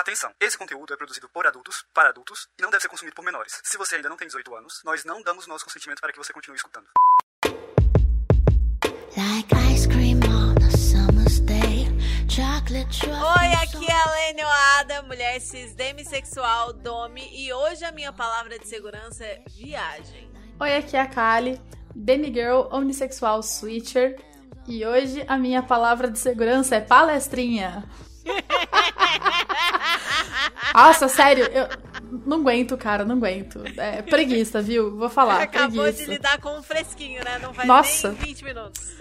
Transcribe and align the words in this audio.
Atenção! 0.00 0.32
Esse 0.40 0.56
conteúdo 0.56 0.94
é 0.94 0.96
produzido 0.96 1.28
por 1.28 1.46
adultos, 1.46 1.84
para 1.92 2.08
adultos, 2.08 2.48
e 2.58 2.62
não 2.62 2.70
deve 2.70 2.80
ser 2.80 2.88
consumido 2.88 3.14
por 3.14 3.22
menores. 3.22 3.60
Se 3.62 3.76
você 3.76 3.96
ainda 3.96 4.08
não 4.08 4.16
tem 4.16 4.26
18 4.26 4.54
anos, 4.54 4.80
nós 4.82 5.04
não 5.04 5.20
damos 5.20 5.46
nosso 5.46 5.62
consentimento 5.62 6.00
para 6.00 6.10
que 6.10 6.16
você 6.16 6.32
continue 6.32 6.56
escutando. 6.56 6.86
Like 9.14 9.54
ice 9.70 9.86
cream 9.86 10.20
on 10.24 10.56
a 10.64 10.70
summer's 10.70 11.40
day. 11.40 11.86
Chocolate 12.30 13.10
Oi, 13.10 13.52
aqui 13.62 13.90
é 13.90 13.92
a 13.92 14.10
Lênia 14.10 14.46
Oada, 14.46 15.02
mulher 15.02 15.38
cis 15.38 15.74
demissexual, 15.74 16.72
Domi, 16.72 17.28
e 17.30 17.52
hoje 17.52 17.84
a 17.84 17.92
minha 17.92 18.10
palavra 18.10 18.58
de 18.58 18.66
segurança 18.66 19.22
é 19.22 19.44
viagem. 19.50 20.32
Oi, 20.60 20.76
aqui 20.76 20.96
é 20.96 21.00
a 21.02 21.06
Kali, 21.06 21.60
demigirl, 21.94 22.68
omnissexual, 22.72 23.42
switcher. 23.42 24.18
E 24.66 24.86
hoje 24.86 25.22
a 25.28 25.36
minha 25.36 25.62
palavra 25.62 26.10
de 26.10 26.18
segurança 26.18 26.76
é 26.76 26.80
palestrinha. 26.80 27.84
Nossa, 30.74 31.08
sério, 31.08 31.44
eu 31.46 31.68
não 32.26 32.38
aguento, 32.38 32.76
cara, 32.76 33.04
não 33.04 33.16
aguento. 33.16 33.62
É 33.76 34.02
preguiça, 34.02 34.62
viu? 34.62 34.96
Vou 34.96 35.08
falar, 35.08 35.42
Acabou 35.42 35.82
preguiça. 35.82 36.04
de 36.04 36.10
lidar 36.10 36.40
com 36.40 36.58
um 36.58 36.62
fresquinho, 36.62 37.24
né? 37.24 37.38
Não 37.38 37.52
faz 37.52 37.66
Nossa. 37.66 38.08
nem 38.12 38.18
20 38.18 38.44
minutos. 38.44 38.96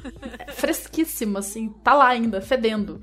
Fresquíssimo, 0.56 1.38
assim, 1.38 1.70
tá 1.84 1.94
lá 1.94 2.08
ainda, 2.08 2.42
fedendo. 2.42 3.02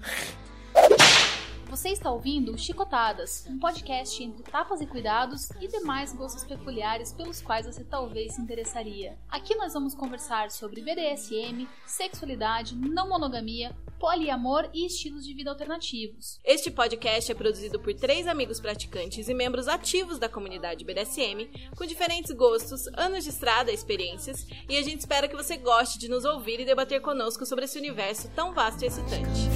Você 1.68 1.90
está 1.90 2.10
ouvindo 2.10 2.56
Chicotadas, 2.56 3.44
um 3.50 3.58
podcast 3.58 4.22
entre 4.22 4.42
tapas 4.44 4.80
e 4.80 4.86
cuidados 4.86 5.50
e 5.60 5.68
demais 5.68 6.12
gostos 6.12 6.44
peculiares 6.44 7.12
pelos 7.12 7.42
quais 7.42 7.66
você 7.66 7.84
talvez 7.84 8.34
se 8.34 8.40
interessaria. 8.40 9.18
Aqui 9.28 9.54
nós 9.56 9.74
vamos 9.74 9.94
conversar 9.94 10.50
sobre 10.50 10.80
BDSM, 10.80 11.68
sexualidade, 11.84 12.74
não 12.74 13.08
monogamia, 13.08 13.76
poliamor 13.98 14.68
e 14.72 14.86
estilos 14.86 15.24
de 15.24 15.34
vida 15.34 15.50
alternativos. 15.50 16.38
Este 16.44 16.70
podcast 16.70 17.30
é 17.30 17.34
produzido 17.34 17.80
por 17.80 17.94
três 17.94 18.26
amigos 18.26 18.60
praticantes 18.60 19.28
e 19.28 19.34
membros 19.34 19.68
ativos 19.68 20.18
da 20.18 20.28
comunidade 20.28 20.84
BDSM, 20.84 21.50
com 21.76 21.86
diferentes 21.86 22.32
gostos, 22.32 22.86
anos 22.94 23.24
de 23.24 23.30
estrada, 23.30 23.72
experiências, 23.72 24.46
e 24.68 24.76
a 24.76 24.82
gente 24.82 25.00
espera 25.00 25.28
que 25.28 25.36
você 25.36 25.56
goste 25.56 25.98
de 25.98 26.08
nos 26.08 26.24
ouvir 26.24 26.60
e 26.60 26.64
debater 26.64 27.00
conosco 27.00 27.46
sobre 27.46 27.64
esse 27.64 27.78
universo 27.78 28.30
tão 28.34 28.52
vasto 28.52 28.82
e 28.82 28.86
excitante. 28.86 29.46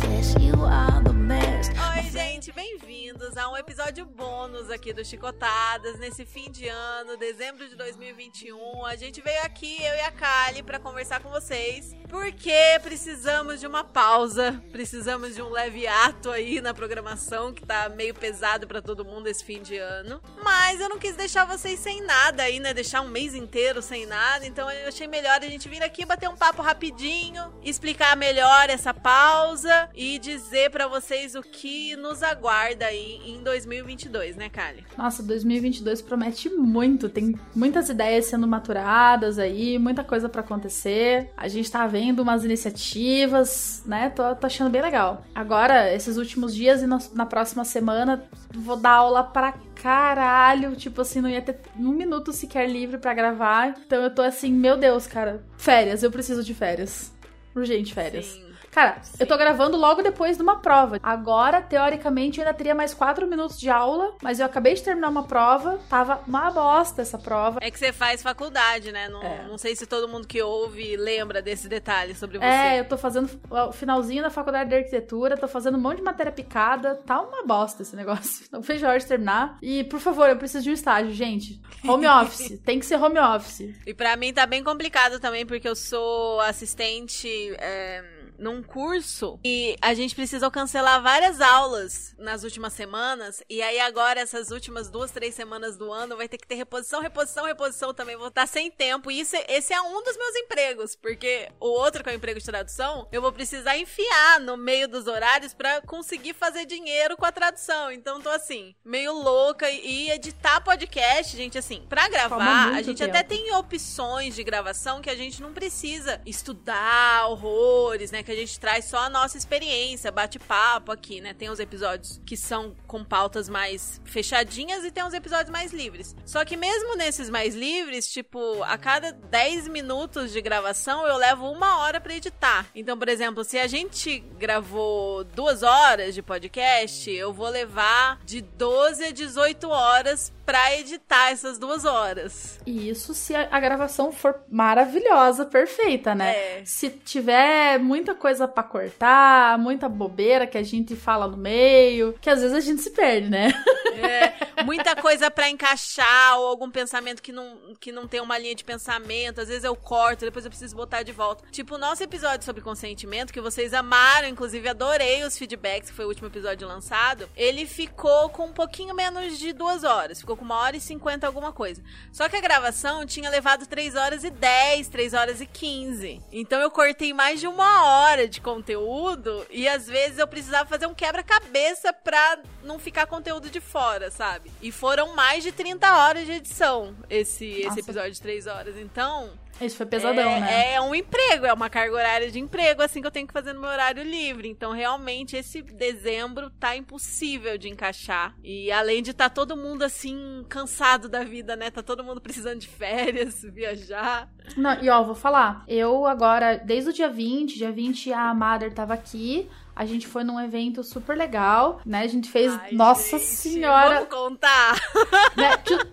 Oi, 1.30 2.10
gente, 2.10 2.50
bem-vindos 2.52 3.36
a 3.36 3.48
um 3.48 3.56
episódio 3.56 4.04
bônus 4.04 4.68
aqui 4.70 4.92
do 4.92 5.04
Chicotadas 5.04 5.98
nesse 5.98 6.24
fim 6.24 6.50
de 6.50 6.66
ano, 6.66 7.16
dezembro 7.16 7.68
de 7.68 7.76
2021. 7.76 8.84
A 8.84 8.96
gente 8.96 9.20
veio 9.20 9.40
aqui, 9.42 9.76
eu 9.80 9.94
e 9.94 10.00
a 10.00 10.10
Kali, 10.10 10.62
pra 10.62 10.80
conversar 10.80 11.20
com 11.20 11.28
vocês, 11.28 11.94
porque 12.08 12.52
precisamos 12.82 13.60
de 13.60 13.66
uma 13.66 13.84
pausa, 13.84 14.29
precisamos 14.70 15.34
de 15.34 15.42
um 15.42 15.50
leve 15.50 15.86
ato 15.86 16.30
aí 16.30 16.60
na 16.60 16.72
programação 16.74 17.52
que 17.52 17.64
tá 17.64 17.88
meio 17.88 18.14
pesado 18.14 18.66
pra 18.66 18.82
todo 18.82 19.04
mundo 19.04 19.26
esse 19.26 19.44
fim 19.44 19.62
de 19.62 19.76
ano. 19.76 20.20
Mas 20.42 20.80
eu 20.80 20.88
não 20.88 20.98
quis 20.98 21.16
deixar 21.16 21.44
vocês 21.44 21.78
sem 21.80 22.02
nada 22.02 22.42
aí, 22.42 22.60
né? 22.60 22.72
Deixar 22.74 23.00
um 23.00 23.08
mês 23.08 23.34
inteiro 23.34 23.82
sem 23.82 24.06
nada, 24.06 24.46
então 24.46 24.70
eu 24.70 24.88
achei 24.88 25.06
melhor 25.06 25.38
a 25.40 25.46
gente 25.46 25.68
vir 25.68 25.82
aqui 25.82 26.04
bater 26.04 26.28
um 26.28 26.36
papo 26.36 26.62
rapidinho, 26.62 27.52
explicar 27.62 28.16
melhor 28.16 28.68
essa 28.70 28.92
pausa 28.92 29.88
e 29.94 30.18
dizer 30.18 30.70
pra 30.70 30.88
vocês 30.88 31.34
o 31.34 31.42
que 31.42 31.96
nos 31.96 32.22
aguarda 32.22 32.86
aí 32.86 33.20
em 33.26 33.42
2022, 33.42 34.36
né, 34.36 34.48
Kali? 34.48 34.84
Nossa, 34.96 35.22
2022 35.22 36.02
promete 36.02 36.48
muito. 36.48 37.08
Tem 37.08 37.34
muitas 37.54 37.88
ideias 37.88 38.26
sendo 38.26 38.46
maturadas 38.46 39.38
aí, 39.38 39.78
muita 39.78 40.04
coisa 40.04 40.28
pra 40.28 40.40
acontecer. 40.40 41.30
A 41.36 41.48
gente 41.48 41.70
tá 41.70 41.86
vendo 41.86 42.20
umas 42.20 42.44
iniciativas, 42.44 43.82
né? 43.86 44.10
Tô, 44.20 44.34
tô 44.36 44.46
achando 44.46 44.68
bem 44.68 44.82
legal. 44.82 45.24
Agora, 45.34 45.90
esses 45.94 46.18
últimos 46.18 46.54
dias 46.54 46.82
e 46.82 46.86
na, 46.86 46.98
na 47.14 47.24
próxima 47.24 47.64
semana, 47.64 48.22
vou 48.54 48.76
dar 48.76 48.90
aula 48.90 49.24
pra 49.24 49.54
caralho. 49.74 50.76
Tipo 50.76 51.00
assim, 51.00 51.22
não 51.22 51.30
ia 51.30 51.40
ter 51.40 51.58
um 51.74 51.88
minuto 51.88 52.30
sequer 52.30 52.68
livre 52.68 52.98
pra 52.98 53.14
gravar. 53.14 53.68
Então 53.86 54.02
eu 54.02 54.14
tô 54.14 54.20
assim, 54.20 54.52
meu 54.52 54.76
Deus, 54.76 55.06
cara. 55.06 55.42
Férias, 55.56 56.02
eu 56.02 56.10
preciso 56.10 56.44
de 56.44 56.52
férias. 56.52 57.10
Urgente 57.56 57.94
férias. 57.94 58.26
Sim. 58.26 58.49
Cara, 58.70 59.00
eu 59.18 59.26
tô 59.26 59.36
gravando 59.36 59.76
logo 59.76 60.00
depois 60.02 60.36
de 60.36 60.42
uma 60.42 60.60
prova. 60.60 60.98
Agora, 61.02 61.60
teoricamente, 61.60 62.38
eu 62.40 62.46
ainda 62.46 62.56
teria 62.56 62.74
mais 62.74 62.94
quatro 62.94 63.26
minutos 63.26 63.58
de 63.58 63.68
aula, 63.68 64.14
mas 64.22 64.38
eu 64.38 64.46
acabei 64.46 64.74
de 64.74 64.82
terminar 64.82 65.08
uma 65.08 65.24
prova, 65.24 65.80
tava 65.88 66.20
uma 66.26 66.50
bosta 66.50 67.02
essa 67.02 67.18
prova. 67.18 67.58
É 67.62 67.70
que 67.70 67.78
você 67.78 67.92
faz 67.92 68.22
faculdade, 68.22 68.92
né? 68.92 69.08
Não, 69.08 69.22
É. 69.22 69.44
não 69.48 69.58
sei 69.58 69.74
se 69.74 69.86
todo 69.86 70.08
mundo 70.08 70.26
que 70.26 70.40
ouve 70.40 70.96
lembra 70.96 71.42
desse 71.42 71.68
detalhe 71.68 72.14
sobre 72.14 72.38
você. 72.38 72.44
É, 72.44 72.80
eu 72.80 72.84
tô 72.88 72.96
fazendo 72.96 73.28
o 73.50 73.72
finalzinho 73.72 74.22
da 74.22 74.30
faculdade 74.30 74.70
de 74.70 74.76
arquitetura, 74.76 75.36
tô 75.36 75.48
fazendo 75.48 75.76
um 75.76 75.80
monte 75.80 75.96
de 75.96 76.02
matéria 76.02 76.30
picada, 76.32 76.94
tá 76.94 77.20
uma 77.20 77.44
bosta 77.44 77.82
esse 77.82 77.94
negócio. 77.96 78.46
Não 78.52 78.60
vejo 78.60 78.86
a 78.86 78.90
hora 78.90 78.98
de 78.98 79.06
terminar. 79.06 79.58
E, 79.60 79.82
por 79.84 79.98
favor, 80.00 80.28
eu 80.28 80.36
preciso 80.36 80.62
de 80.64 80.70
um 80.70 80.74
estágio, 80.74 81.12
gente. 81.12 81.60
Home 81.86 82.06
office, 82.08 82.58
tem 82.64 82.78
que 82.78 82.86
ser 82.86 82.96
home 83.02 83.18
office. 83.18 83.74
E 83.84 83.92
pra 83.92 84.16
mim 84.16 84.32
tá 84.32 84.46
bem 84.46 84.62
complicado 84.62 85.18
também, 85.18 85.44
porque 85.44 85.68
eu 85.68 85.74
sou 85.74 86.40
assistente 86.40 87.28
é, 87.58 88.04
num 88.40 88.62
curso 88.62 89.38
e 89.44 89.76
a 89.82 89.92
gente 89.94 90.14
precisou 90.14 90.50
cancelar 90.50 91.02
várias 91.02 91.40
aulas 91.40 92.14
nas 92.18 92.42
últimas 92.42 92.72
semanas. 92.72 93.42
E 93.48 93.60
aí 93.62 93.78
agora, 93.78 94.18
essas 94.20 94.50
últimas 94.50 94.90
duas, 94.90 95.10
três 95.10 95.34
semanas 95.34 95.76
do 95.76 95.92
ano, 95.92 96.16
vai 96.16 96.26
ter 96.28 96.38
que 96.38 96.46
ter 96.48 96.54
reposição, 96.54 97.00
reposição, 97.02 97.44
reposição 97.44 97.92
também. 97.94 98.16
Vou 98.16 98.28
estar 98.28 98.46
sem 98.46 98.70
tempo. 98.70 99.10
E 99.10 99.20
isso, 99.20 99.36
é- 99.36 99.44
esse 99.48 99.72
é 99.74 99.80
um 99.80 100.02
dos 100.02 100.16
meus 100.16 100.34
empregos, 100.36 100.96
porque 100.96 101.48
o 101.60 101.66
outro, 101.68 102.02
que 102.02 102.08
é 102.08 102.12
o 102.12 102.16
emprego 102.16 102.40
de 102.40 102.46
tradução, 102.46 103.06
eu 103.12 103.20
vou 103.20 103.30
precisar 103.32 103.76
enfiar 103.76 104.40
no 104.40 104.56
meio 104.56 104.88
dos 104.88 105.06
horários 105.06 105.52
pra 105.54 105.80
conseguir 105.82 106.32
fazer 106.34 106.64
dinheiro 106.64 107.16
com 107.16 107.26
a 107.26 107.32
tradução. 107.32 107.92
Então 107.92 108.20
tô 108.20 108.30
assim, 108.30 108.74
meio 108.84 109.12
louca. 109.12 109.70
E 109.70 110.10
editar 110.10 110.60
podcast, 110.62 111.36
gente, 111.36 111.58
assim, 111.58 111.84
pra 111.88 112.08
gravar, 112.08 112.72
a 112.74 112.80
gente 112.82 112.98
tempo. 112.98 113.10
até 113.10 113.22
tem 113.22 113.54
opções 113.54 114.34
de 114.34 114.42
gravação 114.42 115.00
que 115.02 115.10
a 115.10 115.14
gente 115.16 115.42
não 115.42 115.52
precisa 115.52 116.20
estudar 116.24 117.26
horrores, 117.28 118.10
né? 118.10 118.22
Que 118.30 118.34
a 118.34 118.38
gente 118.38 118.60
traz 118.60 118.84
só 118.84 118.98
a 118.98 119.10
nossa 119.10 119.36
experiência, 119.36 120.12
bate-papo 120.12 120.92
aqui, 120.92 121.20
né? 121.20 121.34
Tem 121.34 121.50
os 121.50 121.58
episódios 121.58 122.20
que 122.24 122.36
são 122.36 122.76
com 122.86 123.04
pautas 123.04 123.48
mais 123.48 124.00
fechadinhas 124.04 124.84
e 124.84 124.90
tem 124.92 125.02
os 125.02 125.12
episódios 125.12 125.50
mais 125.50 125.72
livres. 125.72 126.14
Só 126.24 126.44
que 126.44 126.56
mesmo 126.56 126.94
nesses 126.94 127.28
mais 127.28 127.56
livres, 127.56 128.08
tipo, 128.08 128.62
a 128.62 128.78
cada 128.78 129.10
10 129.10 129.66
minutos 129.66 130.30
de 130.30 130.40
gravação 130.40 131.04
eu 131.08 131.16
levo 131.16 131.50
uma 131.50 131.80
hora 131.80 132.00
pra 132.00 132.14
editar. 132.14 132.66
Então, 132.72 132.96
por 132.96 133.08
exemplo, 133.08 133.42
se 133.42 133.58
a 133.58 133.66
gente 133.66 134.20
gravou 134.38 135.24
duas 135.24 135.64
horas 135.64 136.14
de 136.14 136.22
podcast, 136.22 137.10
eu 137.10 137.32
vou 137.32 137.48
levar 137.48 138.20
de 138.24 138.42
12 138.42 139.06
a 139.06 139.10
18 139.10 139.68
horas 139.68 140.32
pra 140.50 140.76
editar 140.76 141.30
essas 141.30 141.58
duas 141.58 141.84
horas. 141.84 142.58
E 142.66 142.88
isso 142.88 143.14
se 143.14 143.36
a, 143.36 143.48
a 143.52 143.60
gravação 143.60 144.10
for 144.10 144.40
maravilhosa, 144.48 145.44
perfeita, 145.44 146.12
né? 146.12 146.60
É. 146.60 146.62
Se 146.64 146.90
tiver 146.90 147.78
muita 147.78 148.16
coisa 148.20 148.46
pra 148.46 148.62
cortar, 148.62 149.58
muita 149.58 149.88
bobeira 149.88 150.46
que 150.46 150.58
a 150.58 150.62
gente 150.62 150.94
fala 150.94 151.26
no 151.26 151.36
meio, 151.36 152.14
que 152.20 152.28
às 152.28 152.40
vezes 152.40 152.56
a 152.56 152.60
gente 152.60 152.82
se 152.82 152.90
perde, 152.90 153.28
né? 153.28 153.48
É, 153.94 154.62
muita 154.62 154.94
coisa 154.94 155.30
pra 155.30 155.48
encaixar 155.48 156.38
ou 156.38 156.46
algum 156.46 156.70
pensamento 156.70 157.22
que 157.22 157.32
não, 157.32 157.74
que 157.80 157.90
não 157.90 158.06
tem 158.06 158.20
uma 158.20 158.38
linha 158.38 158.54
de 158.54 158.62
pensamento. 158.62 159.40
Às 159.40 159.48
vezes 159.48 159.64
eu 159.64 159.74
corto, 159.74 160.24
depois 160.24 160.44
eu 160.44 160.50
preciso 160.50 160.76
botar 160.76 161.02
de 161.02 161.12
volta. 161.12 161.44
Tipo, 161.50 161.74
o 161.74 161.78
nosso 161.78 162.02
episódio 162.02 162.44
sobre 162.44 162.62
consentimento, 162.62 163.32
que 163.32 163.40
vocês 163.40 163.72
amaram, 163.72 164.28
inclusive 164.28 164.68
adorei 164.68 165.24
os 165.24 165.36
feedbacks, 165.38 165.90
que 165.90 165.96
foi 165.96 166.04
o 166.04 166.08
último 166.08 166.28
episódio 166.28 166.68
lançado. 166.68 167.28
Ele 167.36 167.66
ficou 167.66 168.28
com 168.28 168.46
um 168.46 168.52
pouquinho 168.52 168.94
menos 168.94 169.38
de 169.38 169.52
duas 169.52 169.82
horas. 169.82 170.20
Ficou 170.20 170.36
com 170.36 170.44
uma 170.44 170.58
hora 170.58 170.76
e 170.76 170.80
cinquenta 170.80 171.26
alguma 171.26 171.52
coisa. 171.52 171.82
Só 172.12 172.28
que 172.28 172.36
a 172.36 172.40
gravação 172.40 173.06
tinha 173.06 173.30
levado 173.30 173.66
três 173.66 173.96
horas 173.96 174.24
e 174.24 174.30
dez, 174.30 174.88
três 174.88 175.14
horas 175.14 175.40
e 175.40 175.46
quinze. 175.46 176.20
Então 176.30 176.60
eu 176.60 176.70
cortei 176.70 177.14
mais 177.14 177.40
de 177.40 177.46
uma 177.46 177.86
hora 177.86 178.09
de 178.28 178.40
conteúdo 178.40 179.46
e 179.50 179.68
às 179.68 179.86
vezes 179.86 180.18
eu 180.18 180.26
precisava 180.26 180.68
fazer 180.68 180.86
um 180.86 180.94
quebra-cabeça 180.94 181.92
pra 181.92 182.38
não 182.62 182.78
ficar 182.78 183.06
conteúdo 183.06 183.48
de 183.48 183.60
fora, 183.60 184.10
sabe? 184.10 184.50
E 184.60 184.70
foram 184.70 185.14
mais 185.14 185.42
de 185.42 185.52
30 185.52 185.96
horas 185.96 186.26
de 186.26 186.32
edição 186.32 186.94
esse, 187.08 187.46
esse 187.46 187.80
episódio 187.80 188.12
de 188.12 188.20
3 188.20 188.46
horas. 188.46 188.76
Então, 188.76 189.30
Isso 189.60 189.76
foi 189.76 189.86
pesadão, 189.86 190.30
é, 190.30 190.40
né? 190.40 190.74
é 190.74 190.80
um 190.80 190.94
emprego, 190.94 191.46
é 191.46 191.52
uma 191.52 191.68
carga 191.68 191.94
horária 191.94 192.30
de 192.30 192.38
emprego, 192.38 192.82
assim 192.82 193.00
que 193.00 193.06
eu 193.06 193.10
tenho 193.10 193.26
que 193.26 193.32
fazer 193.32 193.52
no 193.52 193.60
meu 193.60 193.70
horário 193.70 194.02
livre. 194.02 194.48
Então, 194.48 194.72
realmente, 194.72 195.36
esse 195.36 195.62
dezembro 195.62 196.50
tá 196.50 196.76
impossível 196.76 197.58
de 197.58 197.68
encaixar. 197.68 198.34
E 198.42 198.72
além 198.72 199.02
de 199.02 199.12
tá 199.12 199.28
todo 199.28 199.56
mundo, 199.56 199.82
assim, 199.82 200.44
cansado 200.48 201.08
da 201.08 201.22
vida, 201.22 201.56
né? 201.56 201.70
Tá 201.70 201.82
todo 201.82 202.02
mundo 202.02 202.20
precisando 202.20 202.58
de 202.58 202.68
férias, 202.68 203.42
viajar. 203.52 204.28
Não, 204.56 204.82
e 204.82 204.88
ó, 204.88 205.02
vou 205.02 205.14
falar. 205.14 205.64
Eu 205.68 206.06
agora, 206.06 206.56
desde 206.56 206.90
o 206.90 206.92
dia 206.92 207.08
20, 207.08 207.56
dia 207.56 207.72
20 207.72 208.12
a 208.12 208.34
Mother 208.34 208.72
tava 208.72 208.94
aqui. 208.94 209.48
A 209.80 209.86
gente 209.86 210.06
foi 210.06 210.22
num 210.24 210.38
evento 210.38 210.84
super 210.84 211.16
legal, 211.16 211.80
né? 211.86 212.02
A 212.02 212.06
gente 212.06 212.30
fez. 212.30 212.52
Ai, 212.52 212.72
Nossa 212.72 213.18
gente, 213.18 213.30
Senhora! 213.30 213.94
Vamos 213.94 214.10
contar. 214.10 214.74
né? 215.34 215.52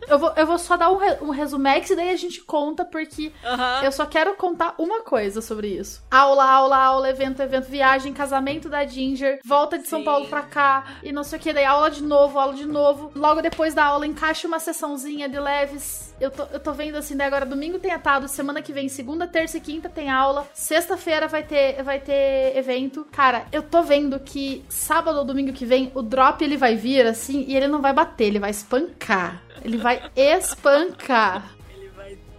Eu, 0.10 0.20
vou, 0.20 0.34
eu 0.36 0.46
vou 0.46 0.58
só 0.58 0.76
dar 0.76 0.92
um, 0.92 0.98
re- 0.98 1.20
um 1.22 1.30
resumex 1.30 1.90
e 1.92 1.96
daí 1.96 2.10
a 2.10 2.18
gente 2.18 2.42
conta, 2.42 2.84
porque 2.84 3.32
eu 3.82 3.92
só 3.94 4.06
quero 4.06 4.36
contar 4.36 4.76
uma 4.78 5.04
coisa 5.04 5.42
sobre 5.42 5.70
isso. 5.70 6.04
Aula, 6.12 6.44
aula, 6.44 6.78
aula, 6.78 7.10
evento, 7.10 7.42
evento, 7.42 7.70
viagem, 7.70 8.12
casamento 8.12 8.68
da 8.68 8.86
Ginger, 8.86 9.40
volta 9.46 9.80
de 9.80 9.88
São 9.88 10.00
Sim. 10.00 10.06
Paulo 10.06 10.28
pra 10.28 10.42
cá 10.42 10.84
e 11.02 11.14
não 11.14 11.24
sei 11.24 11.40
o 11.40 11.42
que, 11.42 11.54
daí 11.54 11.64
aula 11.64 11.90
de 11.90 12.04
novo, 12.04 12.38
aula 12.38 12.56
de 12.56 12.66
novo. 12.66 13.10
Logo 13.16 13.42
depois 13.42 13.74
da 13.74 13.86
aula, 13.86 14.06
encaixa 14.06 14.50
uma 14.50 14.60
sessãozinha 14.60 15.30
de 15.30 15.40
leves. 15.40 16.14
Eu 16.20 16.32
tô, 16.32 16.44
eu 16.52 16.60
tô 16.60 16.74
vendo 16.74 16.96
assim, 16.96 17.16
daí 17.16 17.28
agora 17.28 17.46
domingo 17.46 17.80
tem 17.80 17.92
atado, 17.92 18.28
semana 18.28 18.62
que 18.62 18.74
vem, 18.74 18.90
segunda, 18.90 19.28
terça 19.28 19.58
e 19.58 19.62
quinta 19.62 19.88
tem 19.88 20.10
aula, 20.10 20.48
sexta-feira 20.54 21.28
vai 21.28 21.44
ter, 21.44 21.84
vai 21.84 22.00
ter 22.00 22.58
evento. 22.58 23.06
Cara, 23.12 23.46
eu 23.52 23.62
tô 23.62 23.84
vendo 23.84 24.20
que 24.20 24.66
sábado 24.70 25.20
ou 25.20 25.26
domingo 25.26 25.54
que 25.54 25.66
vem 25.66 25.92
o 25.94 26.02
drop 26.02 26.44
ele 26.44 26.58
vai 26.58 26.76
vir 26.76 27.06
assim 27.06 27.46
e 27.48 27.56
ele 27.56 27.68
não 27.68 27.82
vai 27.82 27.94
bater, 27.94 28.26
ele 28.26 28.40
vai 28.40 28.52
espancar. 28.52 29.42
Ele 29.64 29.78
vai 29.78 30.02
espancar. 30.16 31.57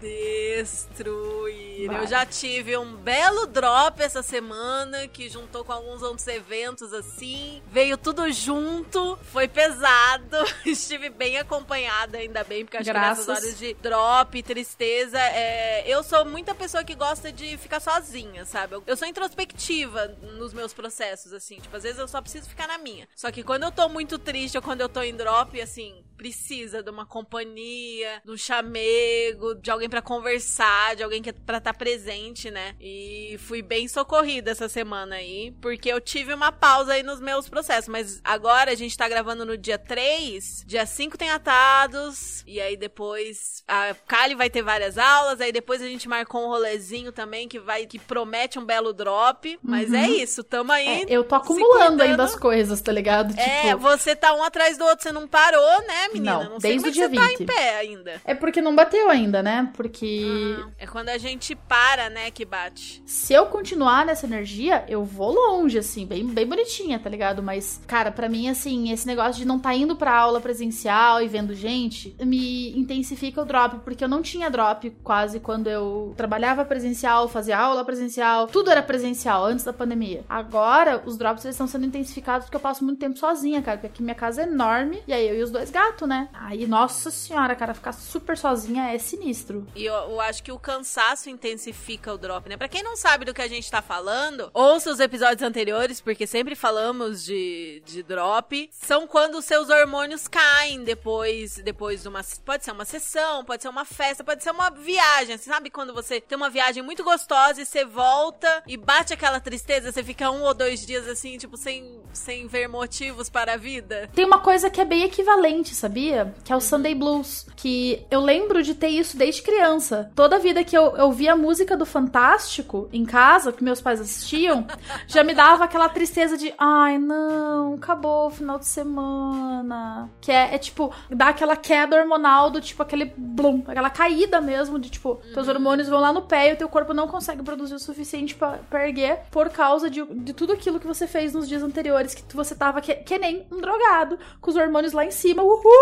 Destruir. 0.00 1.86
Vai. 1.86 2.02
Eu 2.02 2.06
já 2.06 2.24
tive 2.26 2.76
um 2.76 2.94
belo 2.96 3.46
drop 3.46 4.00
essa 4.02 4.22
semana 4.22 5.08
que 5.08 5.28
juntou 5.28 5.64
com 5.64 5.72
alguns 5.72 6.02
outros 6.02 6.26
eventos 6.26 6.92
assim. 6.92 7.62
Veio 7.70 7.96
tudo 7.96 8.30
junto, 8.32 9.18
foi 9.32 9.48
pesado. 9.48 10.36
Estive 10.66 11.08
bem 11.10 11.38
acompanhada, 11.38 12.18
ainda 12.18 12.44
bem, 12.44 12.64
porque 12.64 12.76
acho 12.76 12.86
Graças. 12.86 13.24
que 13.24 13.30
nessas 13.30 13.44
horas 13.44 13.58
de 13.58 13.74
drop, 13.74 14.42
tristeza, 14.42 15.18
é, 15.18 15.82
eu 15.86 16.02
sou 16.02 16.24
muita 16.24 16.54
pessoa 16.54 16.84
que 16.84 16.94
gosta 16.94 17.32
de 17.32 17.56
ficar 17.56 17.80
sozinha, 17.80 18.44
sabe? 18.44 18.74
Eu, 18.74 18.82
eu 18.86 18.96
sou 18.96 19.08
introspectiva 19.08 20.16
nos 20.36 20.52
meus 20.52 20.72
processos, 20.72 21.32
assim. 21.32 21.56
Tipo, 21.60 21.76
às 21.76 21.82
vezes 21.82 21.98
eu 21.98 22.08
só 22.08 22.20
preciso 22.20 22.48
ficar 22.48 22.68
na 22.68 22.78
minha. 22.78 23.08
Só 23.14 23.30
que 23.30 23.42
quando 23.42 23.64
eu 23.64 23.72
tô 23.72 23.88
muito 23.88 24.18
triste 24.18 24.56
ou 24.56 24.62
quando 24.62 24.80
eu 24.80 24.88
tô 24.88 25.02
em 25.02 25.14
drop, 25.14 25.60
assim, 25.60 26.04
precisa 26.18 26.82
de 26.82 26.90
uma 26.90 27.06
companhia, 27.06 28.20
de 28.24 28.30
um 28.32 28.36
chamego, 28.36 29.54
de 29.54 29.70
alguém 29.70 29.88
pra 29.88 30.02
conversar, 30.02 30.96
de 30.96 31.02
alguém 31.02 31.22
que 31.22 31.30
é 31.30 31.32
pra 31.32 31.58
estar 31.58 31.72
presente, 31.72 32.50
né? 32.50 32.74
E 32.80 33.36
fui 33.38 33.62
bem 33.62 33.86
socorrida 33.86 34.50
essa 34.50 34.68
semana 34.68 35.14
aí, 35.16 35.54
porque 35.62 35.88
eu 35.88 36.00
tive 36.00 36.34
uma 36.34 36.50
pausa 36.50 36.94
aí 36.94 37.02
nos 37.04 37.20
meus 37.20 37.48
processos, 37.48 37.88
mas 37.88 38.20
agora 38.24 38.72
a 38.72 38.74
gente 38.74 38.96
tá 38.96 39.08
gravando 39.08 39.46
no 39.46 39.56
dia 39.56 39.78
3, 39.78 40.64
dia 40.66 40.84
5 40.84 41.16
tem 41.16 41.30
atados, 41.30 42.42
e 42.46 42.60
aí 42.60 42.76
depois 42.76 43.62
a 43.68 43.94
Kali 44.06 44.34
vai 44.34 44.50
ter 44.50 44.62
várias 44.62 44.98
aulas, 44.98 45.40
aí 45.40 45.52
depois 45.52 45.80
a 45.80 45.86
gente 45.86 46.08
marcou 46.08 46.44
um 46.44 46.48
rolezinho 46.48 47.12
também 47.12 47.46
que 47.46 47.60
vai 47.60 47.86
que 47.86 47.98
promete 47.98 48.58
um 48.58 48.64
belo 48.66 48.92
drop, 48.92 49.58
mas 49.62 49.92
é 49.92 50.08
isso, 50.08 50.42
tamo 50.42 50.72
aí. 50.72 51.04
É, 51.04 51.04
eu 51.08 51.22
tô 51.22 51.36
acumulando 51.36 52.02
ainda 52.02 52.24
as 52.24 52.34
coisas, 52.34 52.80
tá 52.80 52.90
ligado? 52.90 53.38
É, 53.38 53.68
Tipo, 53.68 53.78
você 53.78 54.16
tá 54.16 54.34
um 54.34 54.42
atrás 54.42 54.76
do 54.76 54.84
outro, 54.84 55.04
você 55.04 55.12
não 55.12 55.28
parou, 55.28 55.86
né, 55.86 56.07
menina? 56.12 56.48
Não, 56.48 56.60
sei 56.60 56.72
desde 56.72 56.88
o 56.88 56.92
dia 56.92 57.08
você 57.08 57.10
20. 57.10 57.20
tá 57.20 57.32
em 57.42 57.46
pé 57.46 57.78
ainda. 57.78 58.20
é 58.24 58.34
porque 58.34 58.60
não 58.60 58.74
bateu 58.74 59.10
ainda, 59.10 59.42
né? 59.42 59.70
Porque 59.74 60.56
É 60.78 60.86
quando 60.86 61.08
a 61.08 61.18
gente 61.18 61.54
para, 61.54 62.08
né, 62.10 62.30
que 62.30 62.44
bate. 62.44 63.02
se 63.06 63.32
eu 63.32 63.46
continuar 63.46 64.04
nessa 64.06 64.26
energia, 64.26 64.84
eu 64.88 65.04
vou 65.04 65.32
longe, 65.32 65.78
assim, 65.78 66.06
bem, 66.06 66.26
bem 66.26 66.46
bonitinha, 66.46 66.98
tá 66.98 67.08
ligado? 67.08 67.42
Mas, 67.42 67.80
cara, 67.86 68.10
pra 68.10 68.28
mim, 68.28 68.48
assim, 68.48 68.92
esse 68.92 69.06
negócio 69.06 69.34
de 69.36 69.46
não 69.46 69.58
tá 69.58 69.74
indo 69.74 69.96
pra 69.96 70.14
aula 70.14 70.40
presencial 70.40 71.22
e 71.22 71.28
vendo 71.28 71.54
gente, 71.54 72.14
me 72.20 72.76
intensifica 72.78 73.40
o 73.40 73.44
drop, 73.44 73.78
porque 73.84 74.04
eu 74.04 74.08
não 74.08 74.22
tinha 74.22 74.50
drop 74.50 74.90
quase 75.02 75.40
quando 75.40 75.68
eu 75.68 76.14
trabalhava 76.16 76.64
presencial, 76.64 77.28
fazia 77.28 77.58
aula 77.58 77.84
presencial, 77.84 78.46
tudo 78.46 78.70
era 78.70 78.82
presencial 78.82 79.44
antes 79.44 79.64
da 79.64 79.72
pandemia. 79.72 80.24
Agora, 80.28 81.02
os 81.04 81.16
drops 81.16 81.44
eles 81.44 81.54
estão 81.54 81.66
sendo 81.66 81.86
intensificados 81.86 82.44
porque 82.46 82.56
eu 82.56 82.60
passo 82.60 82.84
muito 82.84 82.98
tempo 82.98 83.18
sozinha, 83.18 83.62
cara, 83.62 83.78
porque 83.78 83.86
aqui 83.88 84.02
minha 84.02 84.14
casa 84.14 84.42
é 84.42 84.44
enorme, 84.44 85.02
e 85.06 85.12
aí 85.12 85.28
eu 85.28 85.36
e 85.38 85.42
os 85.42 85.50
dois 85.50 85.70
gatos, 85.70 85.97
né? 86.06 86.28
Aí, 86.32 86.66
nossa 86.66 87.10
senhora, 87.10 87.54
cara, 87.54 87.74
ficar 87.74 87.92
super 87.92 88.36
sozinha 88.36 88.92
é 88.92 88.98
sinistro. 88.98 89.66
E 89.74 89.84
eu, 89.84 89.94
eu 89.94 90.20
acho 90.20 90.42
que 90.42 90.52
o 90.52 90.58
cansaço 90.58 91.30
intensifica 91.30 92.12
o 92.12 92.18
drop, 92.18 92.48
né? 92.48 92.56
Pra 92.56 92.68
quem 92.68 92.82
não 92.82 92.96
sabe 92.96 93.24
do 93.24 93.34
que 93.34 93.42
a 93.42 93.48
gente 93.48 93.70
tá 93.70 93.82
falando, 93.82 94.50
ouça 94.52 94.90
os 94.90 95.00
episódios 95.00 95.42
anteriores, 95.42 96.00
porque 96.00 96.26
sempre 96.26 96.54
falamos 96.54 97.24
de, 97.24 97.82
de 97.84 98.02
drop. 98.02 98.68
São 98.72 99.06
quando 99.06 99.36
os 99.36 99.44
seus 99.44 99.68
hormônios 99.68 100.28
caem 100.28 100.84
depois, 100.84 101.56
depois 101.56 102.02
de 102.02 102.08
uma. 102.08 102.20
Pode 102.44 102.64
ser 102.64 102.72
uma 102.72 102.84
sessão, 102.84 103.44
pode 103.44 103.62
ser 103.62 103.68
uma 103.68 103.84
festa, 103.84 104.24
pode 104.24 104.42
ser 104.42 104.50
uma 104.50 104.70
viagem. 104.70 105.36
Você 105.36 105.50
sabe 105.50 105.70
quando 105.70 105.94
você 105.94 106.20
tem 106.20 106.36
uma 106.36 106.50
viagem 106.50 106.82
muito 106.82 107.04
gostosa 107.04 107.62
e 107.62 107.66
você 107.66 107.84
volta 107.84 108.62
e 108.66 108.76
bate 108.76 109.12
aquela 109.12 109.40
tristeza, 109.40 109.92
você 109.92 110.02
fica 110.02 110.30
um 110.30 110.42
ou 110.42 110.54
dois 110.54 110.84
dias 110.84 111.06
assim, 111.08 111.38
tipo, 111.38 111.56
sem, 111.56 112.00
sem 112.12 112.46
ver 112.46 112.68
motivos 112.68 113.28
para 113.28 113.54
a 113.54 113.56
vida? 113.56 114.08
Tem 114.14 114.24
uma 114.24 114.40
coisa 114.40 114.70
que 114.70 114.80
é 114.80 114.84
bem 114.84 115.04
equivalente, 115.04 115.74
sabia? 115.88 116.34
Que 116.44 116.52
é 116.52 116.56
o 116.56 116.60
Sunday 116.60 116.94
Blues. 116.94 117.46
Que 117.56 118.06
eu 118.10 118.20
lembro 118.20 118.62
de 118.62 118.74
ter 118.74 118.88
isso 118.88 119.16
desde 119.16 119.42
criança. 119.42 120.12
Toda 120.14 120.38
vida 120.38 120.62
que 120.62 120.76
eu, 120.76 120.96
eu 120.96 121.10
via 121.10 121.32
a 121.32 121.36
música 121.36 121.76
do 121.76 121.86
Fantástico 121.86 122.88
em 122.92 123.04
casa, 123.04 123.52
que 123.52 123.64
meus 123.64 123.80
pais 123.80 124.00
assistiam, 124.00 124.66
já 125.08 125.24
me 125.24 125.34
dava 125.34 125.64
aquela 125.64 125.88
tristeza 125.88 126.36
de 126.36 126.52
ai, 126.58 126.98
não, 126.98 127.74
acabou 127.74 128.26
o 128.26 128.30
final 128.30 128.58
de 128.58 128.66
semana. 128.66 130.10
Que 130.20 130.30
é, 130.30 130.54
é 130.54 130.58
tipo, 130.58 130.92
dá 131.10 131.28
aquela 131.28 131.56
queda 131.56 131.96
hormonal 131.96 132.50
do 132.50 132.60
tipo, 132.60 132.82
aquele 132.82 133.12
blum, 133.16 133.62
aquela 133.66 133.90
caída 133.90 134.40
mesmo, 134.40 134.78
de 134.78 134.90
tipo, 134.90 135.16
teus 135.32 135.48
hormônios 135.48 135.88
vão 135.88 136.00
lá 136.00 136.12
no 136.12 136.22
pé 136.22 136.50
e 136.50 136.52
o 136.52 136.56
teu 136.56 136.68
corpo 136.68 136.92
não 136.92 137.08
consegue 137.08 137.42
produzir 137.42 137.74
o 137.74 137.78
suficiente 137.78 138.34
pra, 138.34 138.58
pra 138.68 138.86
erguer 138.86 139.22
por 139.30 139.48
causa 139.48 139.88
de, 139.88 140.04
de 140.04 140.34
tudo 140.34 140.52
aquilo 140.52 140.78
que 140.78 140.86
você 140.86 141.06
fez 141.06 141.32
nos 141.32 141.48
dias 141.48 141.62
anteriores, 141.62 142.14
que 142.14 142.36
você 142.36 142.54
tava 142.54 142.80
que, 142.80 142.94
que 142.94 143.18
nem 143.18 143.46
um 143.50 143.60
drogado, 143.60 144.18
com 144.40 144.50
os 144.50 144.56
hormônios 144.56 144.92
lá 144.92 145.04
em 145.04 145.10
cima, 145.10 145.42
uhul! 145.42 145.77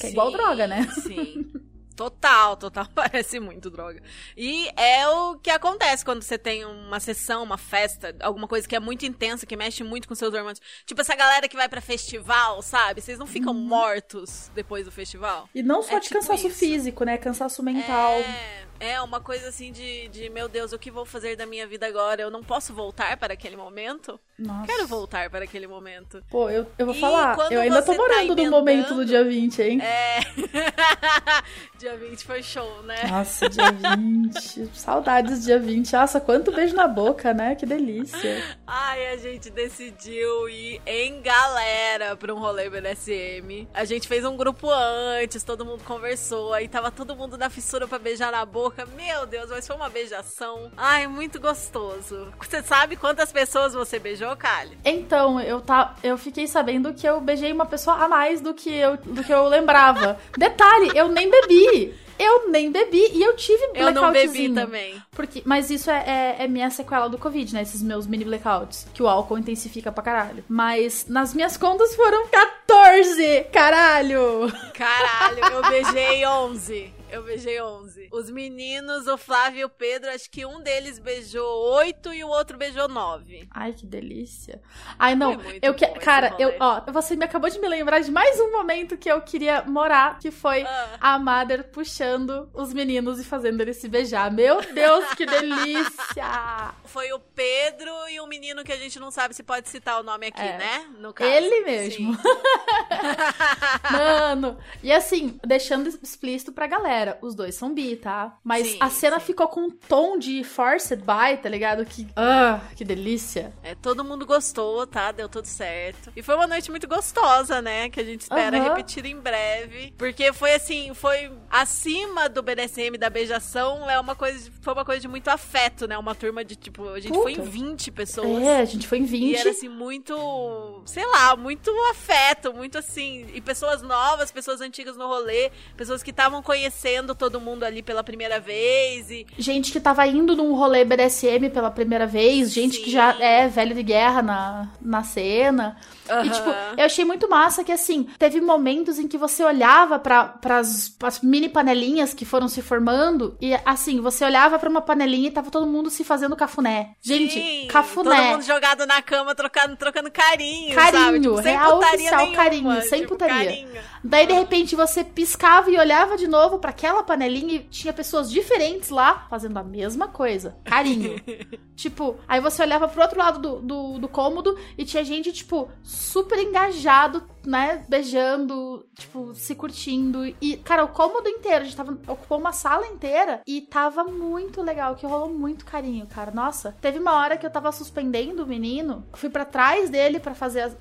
Que 0.00 0.06
é 0.06 0.10
igual 0.10 0.30
droga, 0.30 0.66
né? 0.66 0.88
Sim. 1.02 1.46
Total, 2.00 2.56
total. 2.56 2.86
Parece 2.94 3.38
muito 3.38 3.68
droga. 3.68 4.00
E 4.34 4.70
é 4.74 5.06
o 5.06 5.36
que 5.36 5.50
acontece 5.50 6.02
quando 6.02 6.22
você 6.22 6.38
tem 6.38 6.64
uma 6.64 6.98
sessão, 6.98 7.42
uma 7.42 7.58
festa, 7.58 8.16
alguma 8.22 8.48
coisa 8.48 8.66
que 8.66 8.74
é 8.74 8.80
muito 8.80 9.04
intensa, 9.04 9.44
que 9.44 9.54
mexe 9.54 9.84
muito 9.84 10.08
com 10.08 10.14
seus 10.14 10.32
hormônios. 10.32 10.62
Tipo 10.86 11.02
essa 11.02 11.14
galera 11.14 11.46
que 11.46 11.56
vai 11.58 11.68
pra 11.68 11.82
festival, 11.82 12.62
sabe? 12.62 13.02
Vocês 13.02 13.18
não 13.18 13.26
ficam 13.26 13.52
mortos 13.52 14.50
depois 14.54 14.86
do 14.86 14.90
festival? 14.90 15.46
E 15.54 15.62
não 15.62 15.82
só 15.82 15.96
É 15.96 16.00
de 16.00 16.06
tipo 16.08 16.14
cansaço 16.20 16.48
isso. 16.48 16.58
físico, 16.58 17.04
né? 17.04 17.18
Cansaço 17.18 17.62
mental. 17.62 18.12
É, 18.12 18.64
é 18.92 19.00
uma 19.02 19.20
coisa 19.20 19.50
assim 19.50 19.70
de, 19.70 20.08
de, 20.08 20.30
meu 20.30 20.48
Deus, 20.48 20.72
o 20.72 20.78
que 20.78 20.90
vou 20.90 21.04
fazer 21.04 21.36
da 21.36 21.44
minha 21.44 21.66
vida 21.66 21.86
agora? 21.86 22.22
Eu 22.22 22.30
não 22.30 22.42
posso 22.42 22.72
voltar 22.72 23.14
para 23.18 23.34
aquele 23.34 23.56
momento? 23.56 24.18
Nossa. 24.38 24.66
Quero 24.66 24.86
voltar 24.86 25.28
para 25.28 25.44
aquele 25.44 25.66
momento. 25.66 26.24
Pô, 26.30 26.48
eu, 26.48 26.66
eu 26.78 26.86
vou 26.86 26.94
E 26.94 26.98
falar, 26.98 27.36
eu 27.50 27.60
ainda 27.60 27.82
tô 27.82 27.92
tá 27.92 27.98
morando 27.98 28.28
no 28.28 28.32
emendando- 28.32 28.50
momento 28.56 28.94
do 28.94 29.04
dia 29.04 29.22
20, 29.22 29.60
hein? 29.60 29.80
É. 29.82 30.20
Dia 31.78 31.89
20 31.96 32.24
foi 32.24 32.42
show, 32.42 32.82
né? 32.82 33.06
Nossa, 33.08 33.48
dia 33.48 33.70
20. 33.72 34.70
Saudades 34.74 35.44
dia 35.44 35.58
20. 35.58 35.92
Nossa, 35.92 36.20
quanto 36.20 36.52
beijo 36.52 36.74
na 36.74 36.88
boca, 36.88 37.32
né? 37.32 37.54
Que 37.54 37.66
delícia. 37.66 38.42
Ai, 38.66 39.08
a 39.08 39.16
gente 39.16 39.50
decidiu 39.50 40.48
ir 40.48 40.80
em 40.86 41.20
galera 41.22 42.16
pra 42.16 42.34
um 42.34 42.38
rolê 42.38 42.68
BDSM. 42.68 43.68
A 43.72 43.84
gente 43.84 44.08
fez 44.08 44.24
um 44.24 44.36
grupo 44.36 44.68
antes, 44.70 45.42
todo 45.42 45.64
mundo 45.64 45.82
conversou, 45.84 46.52
aí 46.52 46.68
tava 46.68 46.90
todo 46.90 47.16
mundo 47.16 47.36
na 47.36 47.50
fissura 47.50 47.86
pra 47.86 47.98
beijar 47.98 48.32
na 48.32 48.44
boca. 48.44 48.86
Meu 48.96 49.26
Deus, 49.26 49.50
mas 49.50 49.66
foi 49.66 49.76
uma 49.76 49.88
beijação. 49.88 50.70
Ai, 50.76 51.06
muito 51.06 51.40
gostoso. 51.40 52.32
Você 52.38 52.62
sabe 52.62 52.96
quantas 52.96 53.32
pessoas 53.32 53.74
você 53.74 53.98
beijou, 53.98 54.36
Kali? 54.36 54.78
Então, 54.84 55.40
eu, 55.40 55.60
tá, 55.60 55.94
eu 56.02 56.16
fiquei 56.16 56.46
sabendo 56.46 56.92
que 56.94 57.06
eu 57.06 57.20
beijei 57.20 57.52
uma 57.52 57.66
pessoa 57.66 57.96
a 57.96 58.08
mais 58.08 58.40
do 58.40 58.54
que 58.54 58.72
eu, 58.72 58.96
do 58.96 59.22
que 59.22 59.32
eu 59.32 59.46
lembrava. 59.46 60.18
Detalhe, 60.36 60.90
eu 60.94 61.08
nem 61.08 61.30
bebi. 61.30 61.79
Eu 62.18 62.50
nem 62.50 62.70
bebi 62.70 63.12
e 63.14 63.22
eu 63.22 63.34
tive 63.34 63.70
Eu 63.74 63.90
não 63.92 64.12
bebi 64.12 64.26
blackoutzinho. 64.26 64.54
também. 64.54 65.02
Porque, 65.12 65.42
mas 65.44 65.70
isso 65.70 65.90
é, 65.90 66.36
é, 66.38 66.44
é 66.44 66.48
minha 66.48 66.68
sequela 66.70 67.08
do 67.08 67.16
Covid, 67.16 67.54
né? 67.54 67.62
Esses 67.62 67.82
meus 67.82 68.06
mini 68.06 68.24
blackouts. 68.24 68.86
Que 68.92 69.02
o 69.02 69.08
álcool 69.08 69.38
intensifica 69.38 69.90
pra 69.90 70.02
caralho. 70.02 70.44
Mas 70.48 71.06
nas 71.08 71.32
minhas 71.32 71.56
contas 71.56 71.94
foram 71.96 72.26
14! 72.28 73.44
Caralho! 73.52 74.52
Caralho, 74.74 75.44
eu 75.52 75.62
beijei 75.70 76.26
11. 76.26 76.92
Eu 77.10 77.22
beijei 77.22 77.60
11. 77.60 78.08
Os 78.12 78.30
meninos, 78.30 79.06
o 79.06 79.16
Flávio 79.18 79.60
e 79.60 79.64
o 79.64 79.68
Pedro, 79.68 80.10
acho 80.10 80.30
que 80.30 80.44
um 80.46 80.60
deles 80.62 80.98
beijou 80.98 81.44
8 81.74 82.12
e 82.14 82.24
o 82.24 82.28
outro 82.28 82.56
beijou 82.56 82.88
9. 82.88 83.48
Ai, 83.50 83.72
que 83.72 83.86
delícia. 83.86 84.60
Ai, 84.98 85.14
não. 85.14 85.36
Eu 85.62 85.74
que, 85.74 85.86
cara, 86.00 86.34
eu, 86.38 86.54
ó, 86.60 86.80
você 86.92 87.16
me 87.16 87.24
acabou 87.24 87.50
de 87.50 87.58
me 87.58 87.68
lembrar 87.68 88.00
de 88.00 88.10
mais 88.10 88.38
um 88.40 88.50
momento 88.52 88.96
que 88.96 89.10
eu 89.10 89.20
queria 89.22 89.62
morar, 89.62 90.18
que 90.18 90.30
foi 90.30 90.62
Ah. 90.62 90.96
a 91.00 91.18
Mother 91.18 91.70
puxando 91.70 92.48
os 92.54 92.72
meninos 92.72 93.18
e 93.20 93.24
fazendo 93.24 93.60
eles 93.60 93.76
se 93.78 93.88
beijar. 93.88 94.30
Meu 94.32 94.60
Deus, 94.72 95.04
que 95.14 95.26
delícia! 95.26 96.74
Foi 96.90 97.12
o 97.12 97.20
Pedro 97.20 97.90
e 98.10 98.20
um 98.20 98.26
menino 98.26 98.64
que 98.64 98.72
a 98.72 98.76
gente 98.76 98.98
não 98.98 99.12
sabe 99.12 99.32
se 99.32 99.44
pode 99.44 99.68
citar 99.68 100.00
o 100.00 100.02
nome 100.02 100.26
aqui, 100.26 100.40
É. 100.40 100.58
né? 100.58 100.86
No 100.98 101.12
caso. 101.14 101.30
Ele 101.30 101.60
mesmo. 101.60 102.16
Mano, 103.90 104.58
E 104.82 104.92
assim, 104.92 105.38
deixando 105.46 105.88
explícito 105.88 106.52
pra 106.52 106.66
galera, 106.66 106.90
os 107.22 107.34
dois 107.34 107.54
são 107.54 107.72
bi, 107.74 107.96
tá? 107.96 108.36
Mas 108.44 108.66
Sim, 108.66 108.76
a 108.80 108.90
cena 108.90 109.18
sim. 109.20 109.26
ficou 109.26 109.48
com 109.48 109.62
um 109.62 109.70
tom 109.70 110.18
de 110.18 110.42
forced 110.44 110.96
by, 111.00 111.36
tá 111.42 111.48
ligado? 111.48 111.84
Que. 111.84 112.06
Ah, 112.16 112.60
que 112.76 112.84
delícia. 112.84 113.52
É, 113.62 113.74
todo 113.74 114.04
mundo 114.04 114.24
gostou, 114.26 114.86
tá? 114.86 115.12
Deu 115.12 115.28
tudo 115.28 115.46
certo. 115.46 116.12
E 116.16 116.22
foi 116.22 116.34
uma 116.34 116.46
noite 116.46 116.70
muito 116.70 116.86
gostosa, 116.88 117.60
né? 117.62 117.88
Que 117.90 118.00
a 118.00 118.04
gente 118.04 118.22
espera 118.22 118.56
Aham. 118.58 118.68
repetir 118.68 119.04
em 119.06 119.16
breve. 119.18 119.94
Porque 119.98 120.32
foi 120.32 120.54
assim, 120.54 120.92
foi 120.94 121.30
acima 121.48 122.28
do 122.28 122.42
BDSM 122.42 122.96
da 122.98 123.08
beijação, 123.10 123.88
é 123.88 123.98
uma 123.98 124.14
coisa, 124.14 124.38
de- 124.38 124.50
foi 124.60 124.72
uma 124.72 124.84
coisa 124.84 125.00
de 125.00 125.08
muito 125.08 125.28
afeto, 125.28 125.86
né? 125.86 125.96
Uma 125.98 126.14
turma 126.14 126.44
de 126.44 126.56
tipo, 126.56 126.88
a 126.88 127.00
gente 127.00 127.14
foi 127.14 127.32
em 127.32 127.36
Puta. 127.36 127.48
20 127.50 127.90
pessoas. 127.90 128.42
É, 128.42 128.60
a 128.60 128.64
gente 128.64 128.86
foi 128.86 128.98
em 128.98 129.04
20. 129.04 129.30
E 129.32 129.36
era 129.36 129.50
assim, 129.50 129.68
muito, 129.68 130.82
sei 130.86 131.04
lá, 131.06 131.36
muito 131.36 131.70
afeto, 131.90 132.52
muito 132.52 132.78
assim. 132.78 133.26
E 133.34 133.40
pessoas 133.40 133.82
novas, 133.82 134.30
pessoas 134.30 134.60
antigas 134.60 134.96
no 134.96 135.06
rolê, 135.06 135.50
pessoas 135.76 136.02
que 136.02 136.10
estavam 136.10 136.42
conhecendo 136.42 136.89
todo 137.14 137.40
mundo 137.40 137.64
ali 137.64 137.82
pela 137.82 138.02
primeira 138.02 138.38
vez. 138.40 139.10
E 139.10 139.26
Gente 139.38 139.72
que 139.72 139.80
tava 139.80 140.06
indo 140.06 140.36
num 140.36 140.54
rolê 140.54 140.84
BDSM 140.84 141.50
pela 141.52 141.70
primeira 141.70 142.06
vez, 142.06 142.52
gente 142.52 142.76
Sim. 142.76 142.82
que 142.84 142.90
já 142.90 143.16
é 143.20 143.48
velho 143.48 143.74
de 143.74 143.82
guerra 143.82 144.22
na, 144.22 144.68
na 144.80 145.02
cena. 145.02 145.76
E, 146.08 146.12
Aham. 146.12 146.28
tipo, 146.28 146.50
eu 146.76 146.84
achei 146.84 147.04
muito 147.04 147.28
massa 147.28 147.62
que, 147.62 147.70
assim, 147.70 148.08
teve 148.18 148.40
momentos 148.40 148.98
em 148.98 149.06
que 149.06 149.16
você 149.16 149.44
olhava 149.44 149.98
pra, 149.98 150.24
pras, 150.24 150.88
pras 150.88 151.20
mini 151.20 151.48
panelinhas 151.48 152.12
que 152.12 152.24
foram 152.24 152.48
se 152.48 152.60
formando 152.62 153.36
e, 153.40 153.54
assim, 153.64 154.00
você 154.00 154.24
olhava 154.24 154.58
pra 154.58 154.68
uma 154.68 154.80
panelinha 154.80 155.28
e 155.28 155.30
tava 155.30 155.50
todo 155.50 155.66
mundo 155.66 155.88
se 155.90 156.02
fazendo 156.02 156.34
cafuné. 156.34 156.92
Gente, 157.00 157.34
Sim, 157.34 157.66
cafuné. 157.68 158.16
Todo 158.16 158.24
mundo 158.32 158.42
jogado 158.42 158.86
na 158.86 159.00
cama, 159.00 159.34
trocando, 159.34 159.76
trocando 159.76 160.10
carinho, 160.10 160.74
Carinho, 160.74 161.04
sabe? 161.04 161.20
Tipo, 161.20 161.42
sem 161.42 161.52
real 161.56 161.72
putaria 161.74 161.94
oficial, 161.96 162.20
nenhuma, 162.20 162.36
carinho, 162.36 162.82
sem 162.82 163.00
tipo, 163.02 163.08
putaria. 163.12 163.34
carinho. 163.36 163.82
Daí, 164.02 164.26
de 164.26 164.32
repente, 164.32 164.74
você 164.74 165.04
piscava 165.04 165.70
e 165.70 165.78
olhava 165.78 166.16
de 166.16 166.26
novo 166.26 166.58
pra 166.58 166.72
aquela 166.80 167.02
panelinha 167.02 167.56
e 167.56 167.58
tinha 167.64 167.92
pessoas 167.92 168.30
diferentes 168.30 168.88
lá 168.88 169.26
fazendo 169.28 169.58
a 169.58 169.62
mesma 169.62 170.08
coisa. 170.08 170.56
Carinho. 170.64 171.20
tipo, 171.76 172.16
aí 172.26 172.40
você 172.40 172.62
olhava 172.62 172.88
pro 172.88 173.02
outro 173.02 173.18
lado 173.18 173.38
do, 173.38 173.60
do, 173.60 173.98
do 173.98 174.08
cômodo 174.08 174.56
e 174.78 174.84
tinha 174.84 175.04
gente, 175.04 175.30
tipo, 175.30 175.68
super 175.82 176.38
engajado, 176.38 177.22
né? 177.44 177.84
Beijando, 177.88 178.86
tipo, 178.98 179.34
se 179.34 179.54
curtindo. 179.54 180.24
E, 180.40 180.56
cara, 180.64 180.84
o 180.84 180.88
cômodo 180.88 181.28
inteiro, 181.28 181.60
a 181.60 181.64
gente 181.64 181.76
tava, 181.76 181.92
ocupou 182.08 182.38
uma 182.38 182.52
sala 182.52 182.86
inteira 182.86 183.42
e 183.46 183.60
tava 183.60 184.04
muito 184.04 184.62
legal, 184.62 184.94
que 184.94 185.06
rolou 185.06 185.28
muito 185.30 185.66
carinho, 185.66 186.06
cara. 186.06 186.30
Nossa, 186.30 186.74
teve 186.80 186.98
uma 186.98 187.12
hora 187.12 187.36
que 187.36 187.44
eu 187.44 187.50
tava 187.50 187.70
suspendendo 187.72 188.42
o 188.42 188.46
menino, 188.46 189.04
fui 189.12 189.28
pra 189.28 189.44
trás 189.44 189.90
dele 189.90 190.18
pra 190.18 190.34
fazer, 190.34 190.62
as- 190.62 190.76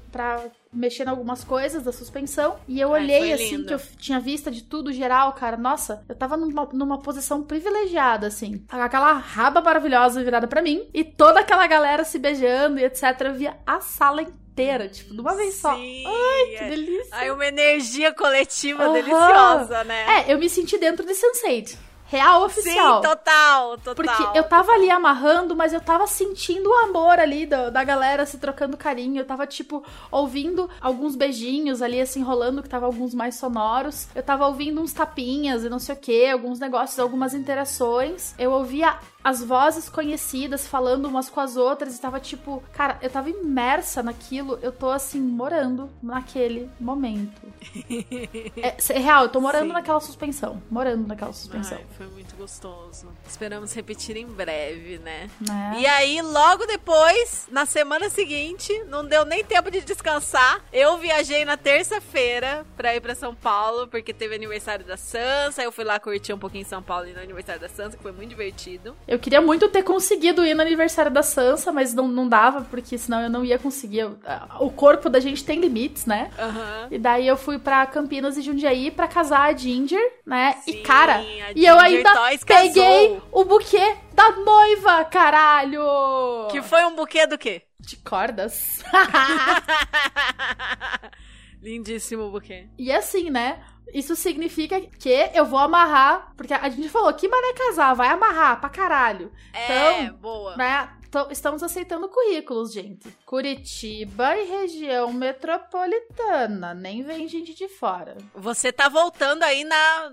em 0.73 1.09
algumas 1.09 1.43
coisas 1.43 1.83
da 1.83 1.91
suspensão. 1.91 2.57
E 2.67 2.79
eu 2.79 2.93
Ai, 2.93 3.01
olhei 3.03 3.33
assim, 3.33 3.57
lindo. 3.57 3.65
que 3.67 3.73
eu 3.73 3.81
tinha 3.97 4.19
vista 4.19 4.51
de 4.51 4.63
tudo 4.63 4.93
geral, 4.93 5.33
cara. 5.33 5.57
Nossa, 5.57 6.03
eu 6.07 6.15
tava 6.15 6.37
numa, 6.37 6.67
numa 6.71 6.99
posição 6.99 7.41
privilegiada, 7.43 8.27
assim. 8.27 8.63
Aquela 8.69 9.13
raba 9.13 9.61
maravilhosa 9.61 10.23
virada 10.23 10.47
pra 10.47 10.61
mim. 10.61 10.87
E 10.93 11.03
toda 11.03 11.39
aquela 11.39 11.65
galera 11.67 12.03
se 12.03 12.19
beijando 12.19 12.79
e 12.79 12.83
etc. 12.85 13.03
Eu 13.21 13.33
via 13.33 13.57
a 13.65 13.81
sala 13.81 14.21
inteira, 14.21 14.87
tipo, 14.87 15.13
de 15.13 15.21
uma 15.21 15.35
vez 15.35 15.55
só. 15.55 15.73
Sim, 15.75 16.03
Que 16.49 16.55
é. 16.63 16.69
delícia. 16.69 17.15
Aí 17.15 17.31
uma 17.31 17.45
energia 17.45 18.13
coletiva 18.13 18.83
Aham. 18.83 18.93
deliciosa, 18.93 19.83
né? 19.83 20.19
É, 20.27 20.33
eu 20.33 20.37
me 20.37 20.49
senti 20.49 20.77
dentro 20.77 21.05
de 21.05 21.13
Sense8. 21.13 21.77
Real 22.09 22.43
oficial. 22.43 23.03
Sim, 23.03 23.07
total, 23.07 23.77
total. 23.77 23.95
Porque 23.95 24.37
eu 24.37 24.43
tava 24.43 24.71
ali 24.71 24.89
amarrando, 24.89 25.55
mas 25.55 25.73
eu 25.73 25.79
tava 25.79 26.07
sentindo 26.07 26.67
o 26.67 26.73
amor 26.73 27.19
ali 27.19 27.45
da, 27.45 27.69
da 27.69 27.83
galera 27.83 28.25
se 28.25 28.39
trocando 28.39 28.75
carinho. 28.75 29.21
Eu 29.21 29.25
tava, 29.25 29.45
tipo, 29.45 29.83
ouvindo 30.09 30.67
alguns 30.81 31.15
beijinhos 31.15 31.83
ali, 31.83 32.01
assim, 32.01 32.23
rolando, 32.23 32.63
que 32.63 32.69
tava 32.69 32.87
alguns 32.87 33.13
mais 33.13 33.35
sonoros. 33.35 34.07
Eu 34.15 34.23
tava 34.23 34.47
ouvindo 34.47 34.81
uns 34.81 34.91
tapinhas 34.91 35.63
e 35.63 35.69
não 35.69 35.77
sei 35.77 35.93
o 35.93 35.97
que, 35.99 36.25
alguns 36.27 36.59
negócios, 36.59 36.97
algumas 36.99 37.35
interações. 37.35 38.33
Eu 38.39 38.53
ouvia 38.53 38.97
as 39.23 39.43
vozes 39.43 39.89
conhecidas 39.89 40.65
falando 40.65 41.05
umas 41.05 41.29
com 41.29 41.39
as 41.39 41.57
outras 41.57 41.95
e 41.95 42.01
tava, 42.01 42.19
tipo, 42.19 42.63
cara, 42.73 42.97
eu 43.01 43.09
tava 43.09 43.29
imersa 43.29 44.01
naquilo. 44.01 44.57
Eu 44.63 44.71
tô, 44.71 44.89
assim, 44.89 45.19
morando 45.19 45.89
naquele 46.01 46.69
momento. 46.79 47.41
é, 48.57 48.99
real, 48.99 49.23
eu 49.25 49.29
tô 49.29 49.39
morando 49.39 49.67
Sim. 49.67 49.73
naquela 49.73 49.99
suspensão. 49.99 50.61
Morando 50.71 51.07
naquela 51.07 51.33
suspensão. 51.33 51.77
Ai, 51.77 51.98
foi 51.99 52.07
muito 52.07 52.33
gostoso. 52.37 53.07
Esperamos 53.27 53.73
repetir 53.73 54.15
em 54.15 54.25
breve, 54.25 54.99
né? 54.99 55.29
né? 55.41 55.75
E 55.79 55.85
aí, 55.85 56.21
logo 56.21 56.65
depois, 56.65 57.45
na 57.51 57.65
semana 57.65 58.09
seguinte, 58.09 58.71
não 58.87 59.03
deu 59.05 59.25
nem 59.25 59.43
tempo 59.43 59.69
de 59.69 59.81
descansar. 59.81 60.61
Eu 60.71 60.97
viajei 60.97 61.43
na 61.43 61.57
terça-feira 61.57 62.65
pra 62.77 62.95
ir 62.95 63.01
pra 63.01 63.13
São 63.13 63.35
Paulo, 63.35 63.85
porque 63.89 64.13
teve 64.13 64.33
aniversário 64.33 64.85
da 64.85 64.95
Sansa. 64.95 65.61
Eu 65.61 65.73
fui 65.73 65.83
lá 65.83 65.99
curtir 65.99 66.31
um 66.31 66.37
pouquinho 66.39 66.61
em 66.61 66.65
São 66.65 66.81
Paulo 66.81 67.05
e 67.05 67.11
no 67.11 67.19
aniversário 67.19 67.59
da 67.59 67.67
Sansa, 67.67 67.97
que 67.97 68.03
foi 68.03 68.13
muito 68.13 68.29
divertido. 68.29 68.95
Eu 69.05 69.19
queria 69.19 69.41
muito 69.41 69.67
ter 69.67 69.83
conseguido 69.83 70.45
ir 70.45 70.53
no 70.53 70.61
aniversário 70.61 71.11
da 71.11 71.21
Sansa, 71.21 71.69
mas 71.73 71.93
não, 71.93 72.07
não 72.07 72.29
dava, 72.29 72.61
porque 72.61 72.97
senão 72.97 73.19
eu 73.21 73.29
não 73.29 73.43
ia 73.43 73.59
conseguir. 73.59 74.09
Ah, 74.25 74.55
O 74.61 74.69
corpo 74.69 75.09
da 75.09 75.19
gente 75.19 75.43
tem 75.43 75.59
limites, 75.59 76.05
né? 76.05 76.31
Aham. 76.39 76.87
E 76.91 76.97
daí 76.97 77.27
eu 77.27 77.35
fui 77.35 77.59
pra 77.59 77.85
Campinas 77.85 78.37
e 78.37 78.41
Jundiaí 78.41 78.89
pra 78.89 79.05
casar 79.05 79.49
a 79.49 79.53
Ginger, 79.53 80.13
né? 80.25 80.55
e 80.65 80.71
Sim, 80.71 80.83
cara, 80.83 81.15
a 81.15 81.51
e 81.53 81.65
eu 81.65 81.77
ainda 81.97 82.13
peguei 82.45 83.09
casou. 83.09 83.21
o 83.31 83.45
buquê 83.45 83.97
da 84.13 84.31
noiva, 84.31 85.05
caralho! 85.05 86.47
Que 86.51 86.61
foi 86.61 86.83
um 86.85 86.95
buquê 86.95 87.25
do 87.27 87.37
quê? 87.37 87.63
De 87.79 87.95
cordas. 87.97 88.83
Lindíssimo 91.61 92.23
o 92.23 92.31
buquê. 92.31 92.67
e 92.77 92.91
assim, 92.91 93.29
né? 93.29 93.59
Isso 93.93 94.15
significa 94.15 94.79
que 94.79 95.29
eu 95.33 95.45
vou 95.45 95.59
amarrar, 95.59 96.31
porque 96.37 96.53
a 96.53 96.69
gente 96.69 96.87
falou, 96.89 97.11
que 97.13 97.27
mané 97.27 97.53
casar, 97.53 97.95
vai 97.95 98.07
amarrar 98.09 98.59
pra 98.59 98.69
caralho. 98.69 99.31
É, 99.51 100.03
Então, 100.03 100.15
boa. 100.17 100.55
né? 100.55 100.89
Tô- 101.11 101.31
estamos 101.31 101.63
aceitando 101.63 102.07
currículos, 102.07 102.71
gente. 102.71 103.09
Curitiba 103.25 104.37
e 104.37 104.45
região 104.45 105.11
metropolitana. 105.11 106.73
Nem 106.73 107.01
vem 107.03 107.27
gente 107.27 107.53
de 107.53 107.67
fora. 107.67 108.15
Você 108.35 108.71
tá 108.71 108.87
voltando 108.89 109.41
aí 109.43 109.63
na, 109.63 110.11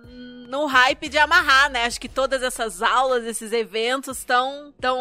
no 0.49 0.65
hype 0.67 1.09
de 1.09 1.19
amarrar, 1.19 1.71
né? 1.71 1.85
Acho 1.85 2.01
que 2.01 2.09
todas 2.09 2.43
essas 2.43 2.81
aulas, 2.83 3.25
esses 3.25 3.53
eventos 3.53 4.19
estão 4.19 4.73
tão 4.81 4.97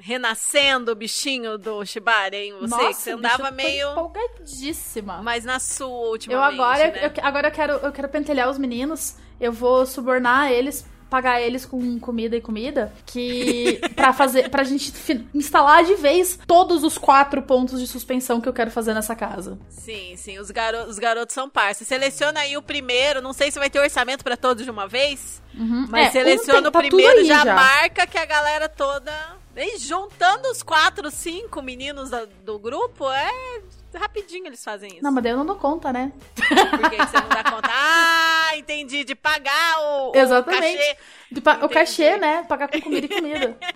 renascendo 0.00 0.92
o 0.92 0.94
bichinho 0.94 1.58
do 1.58 1.84
Shibari, 1.84 2.36
hein? 2.36 2.54
Você, 2.60 2.86
que 2.88 2.94
você 2.94 3.10
andava 3.12 3.42
eu 3.44 3.48
tô 3.50 3.54
meio 3.54 3.90
empolgadíssima. 3.92 5.22
mais 5.22 5.44
na 5.44 5.58
sua 5.58 5.86
Eu 5.86 6.10
ultimamente, 6.12 6.54
agora, 6.60 6.86
né? 6.90 7.06
eu, 7.06 7.12
agora 7.24 7.48
eu 7.48 7.52
quero, 7.52 7.72
eu 7.74 7.92
quero 7.92 8.08
pentelhar 8.08 8.48
os 8.48 8.58
meninos. 8.58 9.16
Eu 9.40 9.52
vou 9.52 9.84
subornar 9.84 10.50
eles, 10.52 10.86
pagar 11.10 11.40
eles 11.40 11.64
com 11.64 11.98
comida 12.00 12.36
e 12.36 12.40
comida, 12.40 12.92
que 13.06 13.80
pra 13.94 14.12
fazer, 14.12 14.48
pra 14.50 14.64
gente 14.64 14.92
instalar 15.34 15.84
de 15.84 15.94
vez 15.94 16.38
todos 16.46 16.82
os 16.82 16.98
quatro 16.98 17.42
pontos 17.42 17.80
de 17.80 17.86
suspensão 17.86 18.40
que 18.40 18.48
eu 18.48 18.52
quero 18.52 18.70
fazer 18.70 18.94
nessa 18.94 19.14
casa. 19.14 19.58
Sim, 19.68 20.14
sim, 20.16 20.38
os, 20.38 20.50
garo 20.50 20.84
os 20.88 20.98
garotos 20.98 21.34
são 21.34 21.48
parceiros. 21.48 21.88
Seleciona 21.88 22.40
aí 22.40 22.56
o 22.56 22.62
primeiro, 22.62 23.20
não 23.22 23.32
sei 23.32 23.50
se 23.50 23.58
vai 23.58 23.70
ter 23.70 23.80
orçamento 23.80 24.24
pra 24.24 24.36
todos 24.36 24.64
de 24.64 24.70
uma 24.70 24.86
vez, 24.88 25.42
Uhum. 25.56 25.86
mas 25.88 26.08
É, 26.08 26.10
seleciona 26.10 26.60
tem- 26.62 26.68
o 26.68 26.72
tá 26.72 26.80
tudo 26.80 26.88
primeiro, 26.88 27.18
aí 27.20 27.24
já, 27.26 27.44
marca 27.44 28.06
que 28.06 28.18
a 28.18 28.24
galera 28.24 28.68
toda... 28.68 29.12
E 29.56 29.78
juntando 29.78 30.48
os 30.50 30.64
quatro, 30.64 31.12
cinco 31.12 31.62
meninos 31.62 32.10
do 32.44 32.58
grupo, 32.58 33.08
é... 33.08 33.60
Rapidinho 33.98 34.46
eles 34.46 34.62
fazem 34.64 34.90
isso. 34.94 35.02
Não, 35.02 35.12
mas 35.12 35.22
daí 35.24 35.32
eu 35.32 35.36
não 35.38 35.46
dou 35.46 35.56
conta, 35.56 35.92
né? 35.92 36.12
Por 36.34 36.90
que 36.90 36.96
que 36.96 37.06
você 37.06 37.20
não 37.20 37.28
dá 37.28 37.44
conta? 37.44 37.68
Ah, 37.70 38.50
entendi. 38.56 39.04
De 39.04 39.14
pagar 39.14 39.78
o, 39.80 40.10
o 40.12 40.16
Exatamente. 40.16 40.76
cachê. 40.76 40.96
De 41.30 41.40
pa- 41.40 41.52
o 41.52 41.56
Entendi. 41.58 41.74
cachê, 41.74 42.16
né? 42.16 42.42
Pagar 42.48 42.68
com 42.68 42.80
comida 42.80 43.06
e 43.06 43.08
comida. 43.08 43.56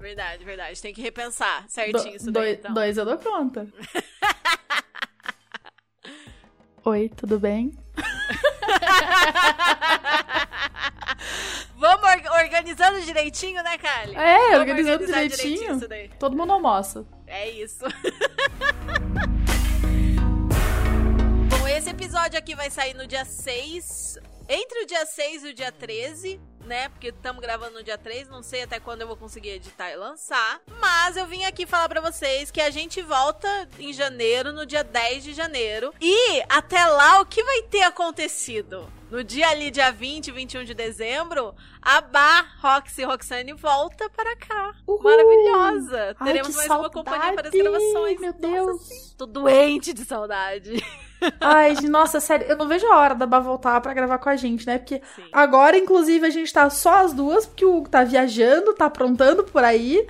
Verdade, 0.00 0.44
verdade. 0.44 0.82
Tem 0.82 0.92
que 0.92 1.00
repensar 1.00 1.62
Do- 1.64 1.70
certinho 1.72 2.16
isso 2.16 2.30
daí, 2.30 2.44
dois, 2.44 2.58
então. 2.58 2.74
dois 2.74 2.98
eu 2.98 3.06
dou 3.06 3.16
conta. 3.16 3.66
Oi, 6.84 7.08
tudo 7.16 7.38
bem? 7.40 7.72
Vamos 11.76 12.04
or- 12.04 12.32
organizando 12.42 13.00
direitinho, 13.00 13.62
né, 13.62 13.78
Kali? 13.78 14.14
É, 14.14 14.38
Vamos 14.50 14.58
organizando 14.60 15.06
direitinho. 15.06 15.88
daí. 15.88 16.08
Todo 16.18 16.36
mundo 16.36 16.52
almoça. 16.52 17.06
É 17.34 17.50
isso. 17.50 17.84
Bom, 21.50 21.66
esse 21.66 21.90
episódio 21.90 22.38
aqui 22.38 22.54
vai 22.54 22.70
sair 22.70 22.94
no 22.94 23.08
dia 23.08 23.24
6. 23.24 24.20
Entre 24.48 24.84
o 24.84 24.86
dia 24.86 25.04
6 25.04 25.42
e 25.42 25.48
o 25.48 25.54
dia 25.54 25.72
13, 25.72 26.40
né? 26.64 26.88
Porque 26.90 27.08
estamos 27.08 27.42
gravando 27.42 27.78
no 27.78 27.82
dia 27.82 27.98
3, 27.98 28.28
não 28.28 28.40
sei 28.40 28.62
até 28.62 28.78
quando 28.78 29.00
eu 29.00 29.08
vou 29.08 29.16
conseguir 29.16 29.48
editar 29.50 29.90
e 29.90 29.96
lançar. 29.96 30.60
Mas 30.80 31.16
eu 31.16 31.26
vim 31.26 31.44
aqui 31.44 31.66
falar 31.66 31.88
pra 31.88 32.00
vocês 32.00 32.52
que 32.52 32.60
a 32.60 32.70
gente 32.70 33.02
volta 33.02 33.68
em 33.80 33.92
janeiro, 33.92 34.52
no 34.52 34.64
dia 34.64 34.84
10 34.84 35.24
de 35.24 35.34
janeiro. 35.34 35.92
E 36.00 36.40
até 36.48 36.86
lá, 36.86 37.20
o 37.20 37.26
que 37.26 37.42
vai 37.42 37.62
ter 37.62 37.82
acontecido? 37.82 38.88
No 39.14 39.22
dia 39.22 39.48
ali, 39.50 39.70
dia 39.70 39.92
20, 39.92 40.32
21 40.32 40.64
de 40.64 40.74
dezembro, 40.74 41.54
a 41.80 42.00
Bar 42.00 42.56
Roxy 42.60 43.04
Roxane 43.04 43.52
volta 43.52 44.10
para 44.10 44.34
cá. 44.34 44.74
Uhul! 44.88 45.04
Maravilhosa! 45.04 46.16
Ai, 46.18 46.26
Teremos 46.32 46.56
mais 46.56 46.68
uma 46.68 46.90
companhia 46.90 47.32
para 47.32 47.48
as 47.48 47.54
saudade, 47.54 47.62
gravações. 47.62 48.20
Meu 48.20 48.32
Nossa, 48.32 48.40
Deus. 48.40 48.82
sim. 48.82 49.14
Tô 49.16 49.24
doente 49.24 49.94
de 49.94 50.04
saudade. 50.04 50.84
Ai, 51.40 51.74
nossa, 51.88 52.18
sério, 52.18 52.44
eu 52.48 52.56
não 52.56 52.66
vejo 52.66 52.88
a 52.88 52.96
hora 52.98 53.14
da 53.14 53.24
Bá 53.24 53.38
voltar 53.38 53.80
pra 53.80 53.94
gravar 53.94 54.18
com 54.18 54.30
a 54.30 54.34
gente, 54.34 54.66
né? 54.66 54.78
Porque 54.78 55.00
Sim. 55.14 55.28
agora, 55.32 55.78
inclusive, 55.78 56.26
a 56.26 56.30
gente 56.30 56.52
tá 56.52 56.68
só 56.68 57.04
as 57.04 57.12
duas, 57.12 57.46
porque 57.46 57.64
o 57.64 57.76
Hugo 57.76 57.88
tá 57.88 58.02
viajando, 58.02 58.74
tá 58.74 58.86
aprontando 58.86 59.44
por 59.44 59.62
aí. 59.62 60.08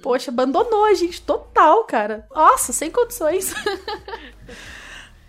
Poxa, 0.00 0.30
abandonou 0.30 0.84
a 0.84 0.94
gente 0.94 1.20
total, 1.22 1.82
cara. 1.84 2.24
Nossa, 2.32 2.72
sem 2.72 2.88
condições. 2.88 3.52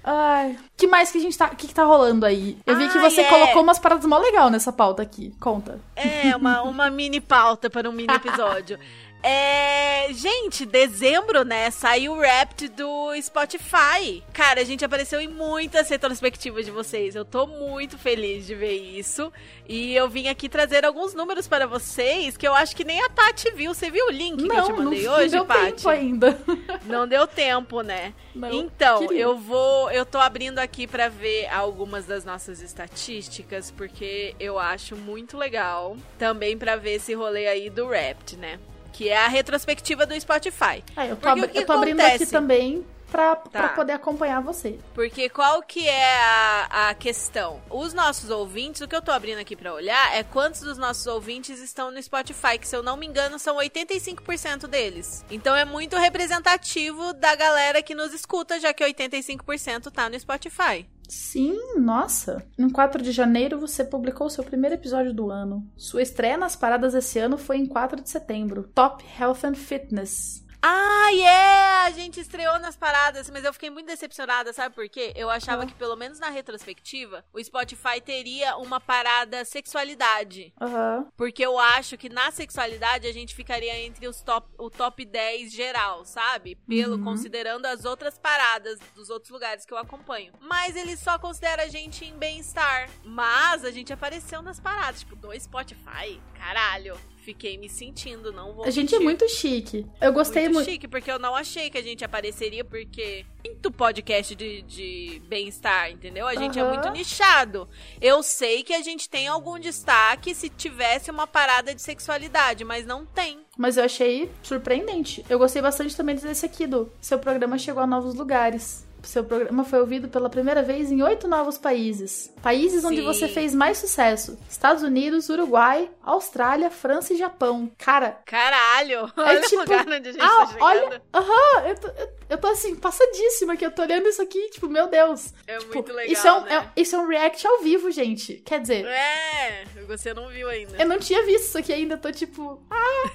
Ai, 0.08 0.56
que 0.78 0.86
mais 0.86 1.12
que 1.12 1.18
a 1.18 1.22
gente 1.22 1.36
tá. 1.36 1.48
O 1.48 1.56
que, 1.56 1.68
que 1.68 1.74
tá 1.74 1.84
rolando 1.84 2.28
aí? 2.28 2.56
Eu 2.64 2.78
vi 2.78 2.88
que 2.90 2.98
Ai, 3.00 3.10
você 3.10 3.22
é. 3.22 3.24
colocou 3.28 3.64
umas 3.64 3.80
paradas 3.80 4.06
mó 4.06 4.20
legal 4.20 4.52
nessa 4.52 4.72
pauta 4.72 5.02
aqui. 5.02 5.34
Conta. 5.40 5.80
É, 5.96 6.36
uma, 6.36 6.62
uma 6.62 6.92
mini 6.92 7.20
pauta 7.20 7.72
para 7.72 7.90
um 7.90 7.92
mini 7.92 8.14
episódio. 8.14 8.78
É, 9.28 10.14
gente, 10.14 10.68
dezembro, 10.68 11.44
né? 11.44 11.72
Saiu 11.72 12.14
o 12.14 12.18
Wrapped 12.18 12.68
do 12.68 13.20
Spotify. 13.20 14.24
Cara, 14.32 14.62
a 14.62 14.64
gente 14.64 14.86
apareceu 14.86 15.20
em 15.20 15.28
muitas 15.28 15.90
retrospectivas 15.90 16.64
de 16.64 16.70
vocês. 16.70 17.16
Eu 17.16 17.26
tô 17.26 17.48
muito 17.48 17.98
feliz 17.98 18.46
de 18.46 18.54
ver 18.54 18.76
isso. 18.76 19.34
E 19.68 19.96
eu 19.96 20.08
vim 20.08 20.28
aqui 20.28 20.48
trazer 20.48 20.86
alguns 20.86 21.16
números 21.16 21.48
para 21.48 21.66
vocês 21.66 22.38
que 22.38 22.48
eu 22.48 22.54
acho 22.54 22.76
que 22.76 22.84
nem 22.84 23.04
a 23.04 23.10
Paty 23.10 23.50
viu. 23.50 23.74
Você 23.74 23.90
viu 23.90 24.06
o 24.06 24.12
link 24.12 24.44
que 24.44 24.44
eu 24.44 24.64
te 24.64 24.70
não, 24.70 24.78
não, 24.78 24.84
mandei 24.84 25.04
não 25.06 25.14
hoje, 25.14 25.32
deu 25.32 25.46
tempo 25.46 25.90
ainda. 25.90 26.40
Não 26.86 27.08
deu 27.08 27.26
tempo, 27.26 27.82
né? 27.82 28.14
Não, 28.36 28.54
então, 28.54 29.00
queria. 29.00 29.24
eu 29.24 29.38
vou, 29.38 29.90
eu 29.90 30.06
tô 30.06 30.20
abrindo 30.20 30.60
aqui 30.60 30.86
pra 30.86 31.10
ver 31.10 31.48
algumas 31.48 32.06
das 32.06 32.24
nossas 32.24 32.62
estatísticas, 32.62 33.72
porque 33.72 34.36
eu 34.40 34.60
acho 34.60 34.96
muito 34.96 35.36
legal 35.36 35.98
também 36.20 36.56
pra 36.56 36.76
ver 36.76 36.96
esse 36.96 37.16
rolê 37.16 37.48
aí 37.48 37.72
do 37.72 37.88
Wrapped, 37.88 38.38
né? 38.38 38.60
Que 38.96 39.10
é 39.10 39.18
a 39.18 39.28
retrospectiva 39.28 40.06
do 40.06 40.20
Spotify. 40.20 40.84
É, 40.96 41.12
eu 41.12 41.16
tô, 41.18 41.28
abri- 41.28 41.52
eu 41.54 41.66
tô 41.66 41.74
abrindo 41.74 42.00
aqui 42.00 42.26
também 42.26 42.86
pra, 43.12 43.36
Tá. 43.36 43.68
poder 43.70 43.92
acompanhar 43.94 44.42
você. 44.42 44.80
Porque 44.94 45.28
qual 45.30 45.62
que 45.62 45.88
é 45.88 46.16
a, 46.18 46.90
a 46.90 46.94
questão? 46.94 47.62
Os 47.70 47.94
nossos 47.94 48.30
ouvintes, 48.30 48.82
o 48.82 48.88
que 48.88 48.96
eu 48.96 49.02
tô 49.02 49.12
abrindo 49.12 49.40
aqui 49.40 49.56
pra 49.56 49.74
olhar 49.74 50.16
é 50.16 50.24
quantos 50.24 50.62
dos 50.62 50.78
nossos 50.78 51.06
ouvintes 51.08 51.60
estão 51.60 51.92
no 51.92 52.02
Spotify, 52.02 52.58
que 52.58 52.68
se 52.68 52.76
eu 52.76 52.82
não 52.84 52.96
me 52.98 53.06
engano 53.06 53.38
são 53.38 53.58
85% 53.58 54.68
deles. 54.68 55.26
Então 55.30 55.54
é 55.56 55.66
muito 55.66 55.98
representativo 55.98 57.14
da 57.14 57.36
galera 57.36 57.82
que 57.82 57.94
nos 57.96 58.14
escuta, 58.14 58.60
já 58.60 58.74
que 58.74 58.84
85% 58.84 59.92
tá 59.92 60.10
no 60.10 60.20
Spotify. 60.20 60.88
Sim, 61.08 61.80
nossa. 61.80 62.44
Em 62.58 62.70
4 62.70 63.02
de 63.02 63.12
janeiro 63.12 63.60
você 63.60 63.84
publicou 63.84 64.30
seu 64.30 64.44
primeiro 64.44 64.76
episódio 64.76 65.14
do 65.14 65.30
ano. 65.30 65.66
Sua 65.76 66.02
estreia 66.02 66.38
nas 66.38 66.56
paradas 66.56 66.94
esse 66.94 67.20
ano 67.20 67.38
foi 67.38 67.58
em 67.58 67.66
4 67.66 68.02
de 68.02 68.10
setembro. 68.10 68.70
Top 68.74 69.04
Health 69.20 69.44
and 69.44 69.56
Fitness. 69.56 70.45
Ah, 70.68 71.10
yeah! 71.12 71.84
A 71.86 71.92
gente 71.92 72.20
estreou 72.20 72.58
nas 72.58 72.76
paradas, 72.76 73.30
mas 73.30 73.44
eu 73.44 73.54
fiquei 73.54 73.70
muito 73.70 73.86
decepcionada, 73.86 74.52
sabe 74.52 74.74
por 74.74 74.90
quê? 74.90 75.14
Eu 75.16 75.30
achava 75.30 75.62
Ah. 75.62 75.66
que, 75.68 75.74
pelo 75.76 75.96
menos 75.96 76.18
na 76.18 76.30
retrospectiva, 76.32 77.24
o 77.32 77.44
Spotify 77.44 78.02
teria 78.04 78.58
uma 78.58 78.82
parada 78.82 79.46
sexualidade. 79.46 80.52
Aham. 80.60 81.08
Porque 81.16 81.46
eu 81.46 81.60
acho 81.60 82.00
que 82.00 82.10
na 82.10 82.32
sexualidade 82.32 83.06
a 83.06 83.14
gente 83.14 83.36
ficaria 83.36 83.78
entre 83.86 84.08
os 84.08 84.24
top, 84.24 84.48
o 84.58 84.72
top 84.72 85.06
10 85.06 85.52
geral, 85.54 86.04
sabe? 86.04 86.56
Pelo 86.68 86.96
Uhum. 86.96 87.04
considerando 87.04 87.68
as 87.68 87.86
outras 87.86 88.18
paradas 88.18 88.80
dos 88.96 89.12
outros 89.12 89.30
lugares 89.30 89.66
que 89.68 89.74
eu 89.74 89.78
acompanho. 89.78 90.34
Mas 90.42 90.76
ele 90.76 90.98
só 90.98 91.20
considera 91.20 91.66
a 91.66 91.68
gente 91.68 92.04
em 92.06 92.18
bem-estar. 92.18 92.90
Mas 93.04 93.64
a 93.64 93.70
gente 93.70 93.94
apareceu 93.94 94.42
nas 94.42 94.60
paradas, 94.60 95.02
tipo, 95.02 95.16
do 95.16 95.32
Spotify. 95.40 96.20
Caralho. 96.34 97.00
Fiquei 97.26 97.58
me 97.58 97.68
sentindo, 97.68 98.32
não 98.32 98.54
vou 98.54 98.66
A 98.66 98.70
gente 98.70 98.94
é 98.94 99.00
mentir. 99.00 99.04
muito 99.04 99.28
chique. 99.30 99.84
Eu 100.00 100.14
gostei 100.14 100.44
muito 100.44 100.54
muito. 100.54 100.70
chique, 100.70 100.88
porque 100.88 101.10
eu 101.12 101.18
não 101.18 101.36
achei 101.36 101.72
que 101.72 101.78
a 101.80 101.82
gente 101.82 102.06
apareceria, 102.06 102.64
porque 102.64 103.26
muito 103.44 103.72
podcast 103.72 104.36
de, 104.36 104.62
de 104.62 105.22
bem-estar, 105.28 105.90
entendeu? 105.90 106.28
A 106.28 106.36
gente 106.36 106.60
é 106.60 106.62
Aham. 106.62 106.74
muito 106.74 106.90
nichado. 106.92 107.68
Eu 108.00 108.22
sei 108.22 108.62
que 108.62 108.74
a 108.76 108.82
gente 108.84 109.10
tem 109.10 109.28
algum 109.28 109.58
destaque 109.58 110.36
se 110.36 110.50
tivesse 110.50 111.10
uma 111.10 111.26
parada 111.26 111.74
de 111.74 111.82
sexualidade, 111.82 112.64
mas 112.64 112.86
não 112.86 113.08
tem. 113.08 113.40
Mas 113.58 113.76
eu 113.78 113.86
achei 113.86 114.30
surpreendente. 114.44 115.26
Eu 115.28 115.40
gostei 115.40 115.64
bastante 115.64 115.98
também 115.98 116.16
desse 116.16 116.46
aqui 116.46 116.68
do 116.68 116.92
Seu 117.02 117.18
programa 117.18 117.58
chegou 117.58 117.82
a 117.82 117.88
novos 117.88 118.14
lugares. 118.14 118.86
Seu 119.06 119.24
programa 119.24 119.64
foi 119.64 119.80
ouvido 119.80 120.08
pela 120.10 120.30
primeira 120.30 120.62
vez 120.64 120.92
em 120.92 121.02
oito 121.04 121.28
novos 121.28 121.58
países. 121.58 122.34
Países 122.42 122.84
onde 122.84 122.98
Sim. 122.98 123.04
você 123.06 123.28
fez 123.28 123.54
mais 123.56 123.78
sucesso: 123.78 124.38
Estados 124.50 124.84
Unidos, 124.84 125.30
Uruguai, 125.30 125.90
Austrália, 126.04 126.70
França 126.70 127.14
e 127.14 127.18
Japão. 127.18 127.72
Cara, 127.78 128.20
Caralho! 128.26 129.12
Olha 129.16 129.42
tipo, 129.42 129.58
o 129.58 129.60
lugar 129.62 129.86
onde 129.88 130.10
a 130.10 130.12
gente 130.12 130.22
ah, 130.22 130.48
tá 130.48 130.58
olha, 130.60 131.02
aham, 131.14 131.68
eu 131.68 131.76
tô, 131.80 131.88
eu, 131.88 132.10
eu 132.32 132.38
tô 132.38 132.48
assim, 132.48 132.76
passadíssima 132.76 133.56
que 133.56 133.66
eu 133.66 133.72
tô 133.72 133.82
olhando 133.84 134.08
isso 134.08 134.22
aqui, 134.22 134.50
tipo, 134.50 134.68
meu 134.68 134.88
Deus. 134.88 135.34
É 135.48 135.58
Tipo, 135.58 135.74
muito 135.76 135.94
legal, 135.94 136.12
isso, 136.12 136.28
é 136.28 136.34
um, 136.34 136.42
né? 136.42 136.56
é- 136.76 136.82
isso 136.82 136.96
é 136.96 137.00
um 137.00 137.08
react 137.08 137.46
ao 137.48 137.60
vivo, 137.62 137.92
gente. 137.92 138.36
Quer 138.46 138.60
dizer, 138.62 138.86
É, 138.86 139.66
você 139.88 140.14
não 140.14 140.28
viu 140.30 140.50
ainda. 140.50 140.76
eu 140.78 140.88
não 140.88 140.98
tinha 141.00 141.24
visto 141.26 141.46
isso 141.46 141.58
aqui 141.58 141.72
ainda, 141.74 141.98
tô 141.98 142.12
tipo, 142.12 142.62
ah, 142.70 143.10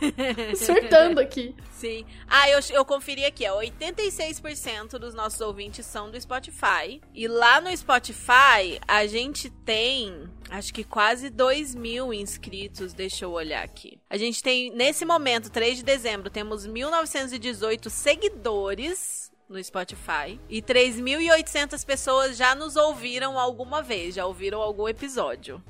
surtando 0.56 1.18
aqui. 1.20 1.54
Sim. 1.72 2.04
Ah, 2.28 2.48
eu, 2.50 2.60
eu 2.72 2.84
conferi 2.84 3.24
aqui, 3.24 3.48
ó. 3.48 3.58
86% 3.60 4.98
dos 4.98 5.14
nossos 5.14 5.40
ouvintes 5.40 5.79
são 5.82 6.10
do 6.10 6.20
Spotify. 6.20 7.00
E 7.14 7.26
lá 7.28 7.60
no 7.60 7.74
Spotify, 7.76 8.80
a 8.86 9.06
gente 9.06 9.50
tem, 9.50 10.28
acho 10.48 10.72
que 10.72 10.84
quase 10.84 11.30
2 11.30 11.74
mil 11.74 12.12
inscritos. 12.12 12.92
Deixa 12.92 13.24
eu 13.24 13.32
olhar 13.32 13.64
aqui. 13.64 14.00
A 14.08 14.16
gente 14.16 14.42
tem, 14.42 14.70
nesse 14.70 15.04
momento, 15.04 15.50
3 15.50 15.78
de 15.78 15.84
dezembro, 15.84 16.30
temos 16.30 16.66
1.918 16.66 17.88
seguidores 17.88 19.30
no 19.48 19.62
Spotify. 19.62 20.40
E 20.48 20.62
3.800 20.62 21.84
pessoas 21.84 22.36
já 22.36 22.54
nos 22.54 22.76
ouviram 22.76 23.38
alguma 23.38 23.82
vez, 23.82 24.14
já 24.14 24.24
ouviram 24.24 24.60
algum 24.60 24.88
episódio. 24.88 25.62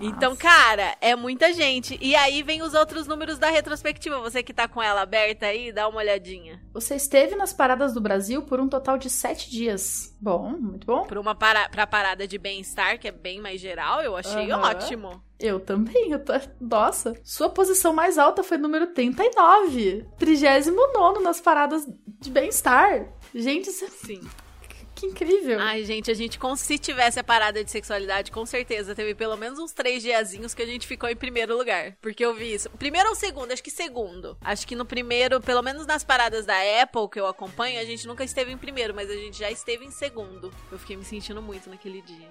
Então, 0.00 0.36
cara, 0.36 0.96
é 1.00 1.14
muita 1.16 1.52
gente. 1.52 1.98
E 2.00 2.14
aí 2.14 2.42
vem 2.42 2.62
os 2.62 2.74
outros 2.74 3.06
números 3.06 3.38
da 3.38 3.48
retrospectiva. 3.50 4.20
Você 4.20 4.42
que 4.42 4.52
tá 4.52 4.68
com 4.68 4.82
ela 4.82 5.02
aberta 5.02 5.46
aí, 5.46 5.72
dá 5.72 5.88
uma 5.88 5.98
olhadinha. 5.98 6.60
Você 6.72 6.94
esteve 6.94 7.34
nas 7.34 7.52
paradas 7.52 7.92
do 7.92 8.00
Brasil 8.00 8.42
por 8.42 8.60
um 8.60 8.68
total 8.68 8.98
de 8.98 9.10
sete 9.10 9.50
dias. 9.50 10.16
Bom, 10.20 10.50
muito 10.50 10.86
bom. 10.86 11.04
Pra, 11.04 11.20
uma 11.20 11.34
para... 11.34 11.68
pra 11.68 11.86
parada 11.86 12.26
de 12.26 12.38
bem-estar, 12.38 12.98
que 12.98 13.08
é 13.08 13.12
bem 13.12 13.40
mais 13.40 13.60
geral, 13.60 14.00
eu 14.00 14.16
achei 14.16 14.50
Aham. 14.50 14.62
ótimo. 14.62 15.22
Eu 15.38 15.60
também, 15.60 16.10
eu 16.10 16.24
tô... 16.24 16.32
Nossa. 16.60 17.14
Sua 17.22 17.48
posição 17.50 17.92
mais 17.92 18.16
alta 18.18 18.42
foi 18.42 18.56
número 18.56 18.86
39. 18.88 20.06
39 20.18 21.20
nas 21.22 21.40
paradas 21.40 21.86
de 22.20 22.30
bem-estar. 22.30 23.12
Gente, 23.34 23.68
isso. 23.68 23.86
Sim. 23.88 24.20
Que 24.94 25.06
incrível. 25.06 25.58
Ai, 25.60 25.84
gente, 25.84 26.10
a 26.10 26.14
gente, 26.14 26.38
se 26.56 26.78
tivesse 26.78 27.18
a 27.18 27.24
parada 27.24 27.62
de 27.64 27.70
sexualidade, 27.70 28.30
com 28.30 28.44
certeza 28.46 28.94
teve 28.94 29.14
pelo 29.14 29.36
menos 29.36 29.58
uns 29.58 29.72
três 29.72 30.02
diazinhos 30.02 30.54
que 30.54 30.62
a 30.62 30.66
gente 30.66 30.86
ficou 30.86 31.08
em 31.08 31.16
primeiro 31.16 31.56
lugar. 31.56 31.96
Porque 32.00 32.24
eu 32.24 32.34
vi 32.34 32.54
isso. 32.54 32.70
Primeiro 32.70 33.08
ou 33.08 33.14
segundo? 33.14 33.52
Acho 33.52 33.62
que 33.62 33.70
segundo. 33.70 34.36
Acho 34.40 34.66
que 34.66 34.76
no 34.76 34.84
primeiro, 34.84 35.40
pelo 35.40 35.62
menos 35.62 35.86
nas 35.86 36.04
paradas 36.04 36.46
da 36.46 36.54
Apple 36.82 37.08
que 37.10 37.20
eu 37.20 37.26
acompanho, 37.26 37.80
a 37.80 37.84
gente 37.84 38.06
nunca 38.06 38.24
esteve 38.24 38.52
em 38.52 38.58
primeiro, 38.58 38.94
mas 38.94 39.10
a 39.10 39.14
gente 39.14 39.38
já 39.38 39.50
esteve 39.50 39.84
em 39.84 39.90
segundo. 39.90 40.52
Eu 40.70 40.78
fiquei 40.78 40.96
me 40.96 41.04
sentindo 41.04 41.42
muito 41.42 41.68
naquele 41.68 42.02
dia. 42.02 42.28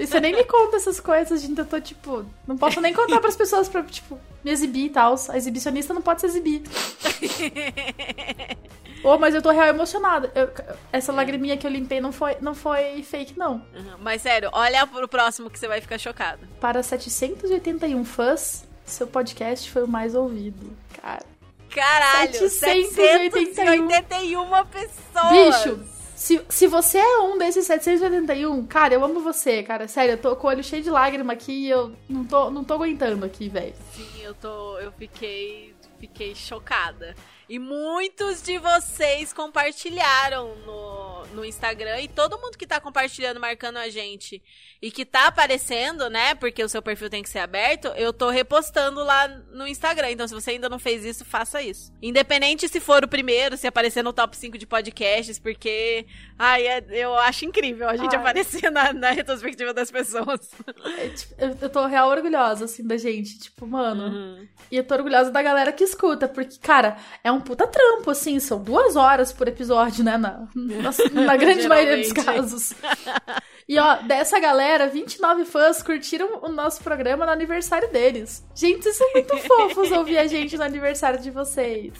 E 0.00 0.06
você 0.06 0.20
nem 0.20 0.34
me 0.34 0.44
conta 0.44 0.76
essas 0.76 0.98
coisas, 1.00 1.40
gente. 1.42 1.58
Eu 1.58 1.66
tô, 1.66 1.80
tipo... 1.80 2.26
Não 2.46 2.56
posso 2.58 2.80
nem 2.80 2.92
contar 2.92 3.20
pras 3.20 3.36
pessoas 3.36 3.68
pra, 3.68 3.82
tipo, 3.82 4.18
me 4.44 4.50
exibir 4.50 4.86
e 4.86 4.90
tal. 4.90 5.14
A 5.28 5.36
exibicionista 5.36 5.94
não 5.94 6.02
pode 6.02 6.20
se 6.20 6.26
exibir. 6.26 6.62
Ô, 9.04 9.18
mas 9.18 9.34
eu 9.34 9.42
tô 9.42 9.50
real 9.50 9.66
emocionada. 9.68 10.32
Eu- 10.34 10.48
essa 10.90 11.12
lagriminha 11.12 11.58
que 11.58 11.66
eu 11.66 11.70
limpei 11.70 11.93
não 12.00 12.12
foi, 12.12 12.36
não 12.40 12.54
foi 12.54 13.02
fake, 13.02 13.38
não. 13.38 13.54
Uhum. 13.74 13.96
Mas 14.00 14.22
sério, 14.22 14.50
olha 14.52 14.86
pro 14.86 15.08
próximo 15.08 15.50
que 15.50 15.58
você 15.58 15.68
vai 15.68 15.80
ficar 15.80 15.98
chocado. 15.98 16.46
Para 16.60 16.82
781 16.82 18.04
fãs, 18.04 18.66
seu 18.84 19.06
podcast 19.06 19.70
foi 19.70 19.84
o 19.84 19.88
mais 19.88 20.14
ouvido. 20.14 20.76
Cara. 21.00 21.24
Caralho, 21.70 22.48
781 22.48 23.88
781 23.88 24.66
pessoas. 24.66 25.64
Bicho, 25.64 25.94
se, 26.14 26.40
se 26.48 26.66
você 26.66 26.98
é 26.98 27.18
um 27.18 27.36
desses 27.36 27.66
781, 27.66 28.66
cara, 28.66 28.94
eu 28.94 29.04
amo 29.04 29.20
você, 29.20 29.62
cara. 29.62 29.88
Sério, 29.88 30.12
eu 30.12 30.18
tô 30.18 30.36
com 30.36 30.46
o 30.46 30.50
olho 30.50 30.62
cheio 30.62 30.82
de 30.82 30.90
lágrima 30.90 31.32
aqui 31.32 31.66
e 31.66 31.70
eu 31.70 31.92
não 32.08 32.24
tô, 32.24 32.50
não 32.50 32.62
tô 32.62 32.74
aguentando 32.74 33.26
aqui, 33.26 33.48
velho. 33.48 33.74
Sim, 33.92 34.22
eu 34.22 34.34
tô. 34.34 34.78
Eu 34.78 34.92
fiquei. 34.92 35.74
Fiquei 35.98 36.34
chocada. 36.34 37.14
E 37.48 37.58
muitos 37.58 38.42
de 38.42 38.58
vocês 38.58 39.32
compartilharam 39.32 40.54
no, 40.66 41.26
no 41.34 41.44
Instagram. 41.44 42.00
E 42.00 42.08
todo 42.08 42.38
mundo 42.38 42.56
que 42.56 42.66
tá 42.66 42.80
compartilhando, 42.80 43.38
marcando 43.38 43.76
a 43.76 43.88
gente 43.88 44.42
e 44.80 44.90
que 44.90 45.04
tá 45.04 45.26
aparecendo, 45.26 46.08
né? 46.08 46.34
Porque 46.34 46.62
o 46.62 46.68
seu 46.68 46.80
perfil 46.82 47.10
tem 47.10 47.22
que 47.22 47.28
ser 47.28 47.40
aberto, 47.40 47.88
eu 47.96 48.12
tô 48.12 48.30
repostando 48.30 49.02
lá 49.02 49.28
no 49.28 49.66
Instagram. 49.66 50.10
Então, 50.10 50.28
se 50.28 50.34
você 50.34 50.52
ainda 50.52 50.68
não 50.68 50.78
fez 50.78 51.04
isso, 51.04 51.24
faça 51.24 51.60
isso. 51.62 51.92
Independente 52.02 52.68
se 52.68 52.80
for 52.80 53.04
o 53.04 53.08
primeiro, 53.08 53.56
se 53.56 53.66
aparecer 53.66 54.02
no 54.02 54.12
top 54.12 54.36
5 54.36 54.56
de 54.58 54.66
podcasts, 54.66 55.38
porque. 55.38 56.06
Ai, 56.38 56.66
é- 56.66 56.84
eu 56.90 57.14
acho 57.14 57.44
incrível 57.44 57.88
a 57.88 57.96
gente 57.96 58.14
Ai. 58.14 58.20
aparecer 58.20 58.70
na, 58.70 58.92
na 58.92 59.10
retrospectiva 59.10 59.72
das 59.72 59.90
pessoas. 59.90 60.50
É, 60.98 61.08
tipo, 61.08 61.34
eu, 61.38 61.56
eu 61.60 61.70
tô 61.70 61.86
real 61.86 62.08
orgulhosa, 62.08 62.64
assim, 62.64 62.86
da 62.86 62.96
gente. 62.96 63.38
Tipo, 63.38 63.66
mano. 63.66 64.04
Uhum. 64.04 64.48
E 64.70 64.76
eu 64.76 64.84
tô 64.84 64.94
orgulhosa 64.94 65.30
da 65.30 65.42
galera 65.42 65.72
que 65.72 65.84
escuta, 65.84 66.28
porque, 66.28 66.58
cara, 66.58 66.96
é 67.22 67.30
um 67.30 67.33
puta 67.40 67.66
trampo, 67.66 68.10
assim, 68.10 68.38
são 68.40 68.62
duas 68.62 68.96
horas 68.96 69.32
por 69.32 69.48
episódio, 69.48 70.04
né? 70.04 70.16
Na, 70.16 70.46
na, 70.54 71.20
na 71.22 71.36
grande 71.36 71.66
maioria 71.68 71.98
dos 72.02 72.12
casos. 72.12 72.72
E 73.68 73.78
ó, 73.78 73.96
dessa 74.02 74.38
galera, 74.38 74.88
29 74.88 75.44
fãs 75.44 75.82
curtiram 75.82 76.40
o 76.42 76.48
nosso 76.48 76.82
programa 76.82 77.24
no 77.24 77.32
aniversário 77.32 77.90
deles. 77.90 78.44
Gente, 78.54 78.82
vocês 78.82 78.96
são 78.96 79.10
muito 79.12 79.36
fofos 79.46 79.90
ouvir 79.90 80.18
a 80.18 80.26
gente 80.26 80.56
no 80.56 80.64
aniversário 80.64 81.20
de 81.20 81.30
vocês. 81.30 81.92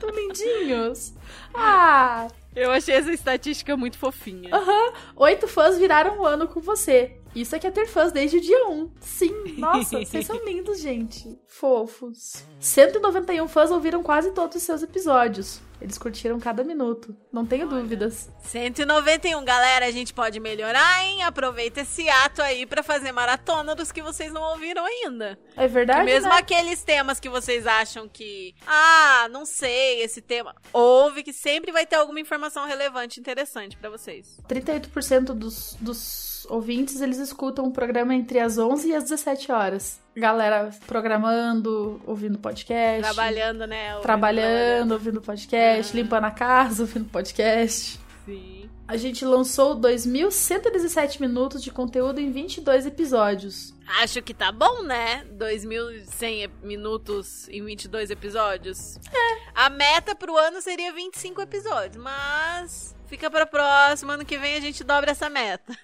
Tão 0.00 0.10
lindinhos. 0.10 1.12
Ah, 1.54 2.26
Eu 2.54 2.70
achei 2.72 2.94
essa 2.94 3.12
estatística 3.12 3.76
muito 3.76 3.98
fofinha. 3.98 4.54
aham. 4.54 4.92
Oito 5.16 5.46
fãs 5.46 5.78
viraram 5.78 6.18
um 6.20 6.24
ano 6.24 6.48
com 6.48 6.60
você. 6.60 7.17
Isso 7.34 7.54
é 7.54 7.58
que 7.58 7.66
é 7.66 7.70
ter 7.70 7.86
fãs 7.86 8.12
desde 8.12 8.38
o 8.38 8.40
dia 8.40 8.68
1. 8.68 8.90
Sim, 9.00 9.54
nossa, 9.58 9.98
vocês 10.04 10.26
são 10.26 10.44
lindos, 10.44 10.80
gente. 10.80 11.38
Fofos. 11.46 12.44
191 12.60 13.46
fãs 13.48 13.70
ouviram 13.70 14.02
quase 14.02 14.32
todos 14.32 14.56
os 14.56 14.62
seus 14.62 14.82
episódios. 14.82 15.60
Eles 15.80 15.96
curtiram 15.96 16.40
cada 16.40 16.64
minuto. 16.64 17.16
Não 17.32 17.46
tenho 17.46 17.68
dúvidas. 17.68 18.28
191, 18.42 19.44
galera, 19.44 19.86
a 19.86 19.90
gente 19.90 20.12
pode 20.12 20.40
melhorar, 20.40 21.04
hein? 21.04 21.22
Aproveita 21.22 21.80
esse 21.82 22.08
ato 22.08 22.42
aí 22.42 22.66
pra 22.66 22.82
fazer 22.82 23.12
maratona 23.12 23.74
dos 23.74 23.92
que 23.92 24.02
vocês 24.02 24.32
não 24.32 24.42
ouviram 24.42 24.84
ainda. 24.84 25.38
É 25.56 25.68
verdade, 25.68 26.04
mesmo 26.04 26.30
né? 26.30 26.36
aqueles 26.36 26.82
temas 26.82 27.20
que 27.20 27.28
vocês 27.28 27.66
acham 27.66 28.08
que, 28.08 28.54
ah, 28.66 29.28
não 29.30 29.44
sei, 29.44 30.02
esse 30.02 30.20
tema, 30.20 30.54
ouve 30.72 31.22
que 31.22 31.32
sempre 31.32 31.70
vai 31.70 31.86
ter 31.86 31.96
alguma 31.96 32.20
informação 32.20 32.66
relevante 32.66 33.18
e 33.18 33.20
interessante 33.20 33.76
pra 33.76 33.90
vocês. 33.90 34.40
38% 34.48 35.26
dos, 35.34 35.76
dos 35.80 36.46
ouvintes, 36.48 37.00
eles 37.00 37.18
escutam 37.18 37.66
o 37.66 37.72
programa 37.72 38.14
entre 38.14 38.40
as 38.40 38.58
11 38.58 38.88
e 38.88 38.94
as 38.94 39.04
17 39.04 39.52
horas. 39.52 40.00
Galera 40.16 40.70
programando, 40.86 42.00
ouvindo 42.06 42.38
podcast. 42.38 43.02
Trabalhando, 43.02 43.66
né? 43.66 43.90
ouvindo, 43.90 44.02
Trabalhando, 44.02 44.92
ouvindo 44.92 45.20
podcast. 45.20 45.96
Limpando 45.96 46.24
a 46.24 46.30
casa, 46.30 46.82
ouvindo 46.82 47.08
podcast. 47.08 48.00
Sim. 48.24 48.68
A 48.88 48.96
gente 48.96 49.22
lançou 49.24 49.76
2.117 49.76 51.20
minutos 51.20 51.62
de 51.62 51.70
conteúdo 51.70 52.20
em 52.20 52.32
22 52.32 52.86
episódios. 52.86 53.74
Acho 54.00 54.22
que 54.22 54.32
tá 54.32 54.50
bom, 54.50 54.82
né? 54.82 55.24
2.100 55.36 56.50
minutos 56.62 57.46
em 57.50 57.62
22 57.62 58.10
episódios. 58.10 58.96
É. 58.96 59.50
A 59.54 59.68
meta 59.68 60.14
pro 60.14 60.36
ano 60.36 60.62
seria 60.62 60.92
25 60.92 61.40
episódios, 61.42 62.02
mas 62.02 62.96
fica 63.08 63.30
pra 63.30 63.46
próxima. 63.46 64.14
Ano 64.14 64.24
que 64.24 64.38
vem 64.38 64.54
a 64.56 64.60
gente 64.60 64.84
dobra 64.84 65.10
essa 65.10 65.28
meta. 65.28 65.76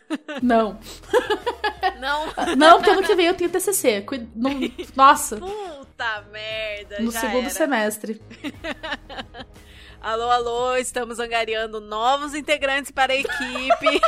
Não. 0.43 0.79
Não? 1.99 2.27
Não, 2.57 2.77
porque 2.79 2.91
ano 2.91 3.03
que 3.03 3.15
vem 3.15 3.27
eu 3.27 3.35
tenho 3.35 3.51
TCC. 3.51 4.05
No- 4.35 4.51
Nossa, 4.97 5.37
Puta 5.39 6.23
merda, 6.33 6.99
no 7.01 7.11
segundo 7.13 7.41
era. 7.43 7.51
semestre. 7.51 8.21
Alô, 10.01 10.29
alô, 10.31 10.77
estamos 10.77 11.19
angariando 11.19 11.81
novos 11.81 12.35
integrantes 12.35 12.91
para 12.91 13.15
a 13.15 13.17
equipe. 13.17 14.01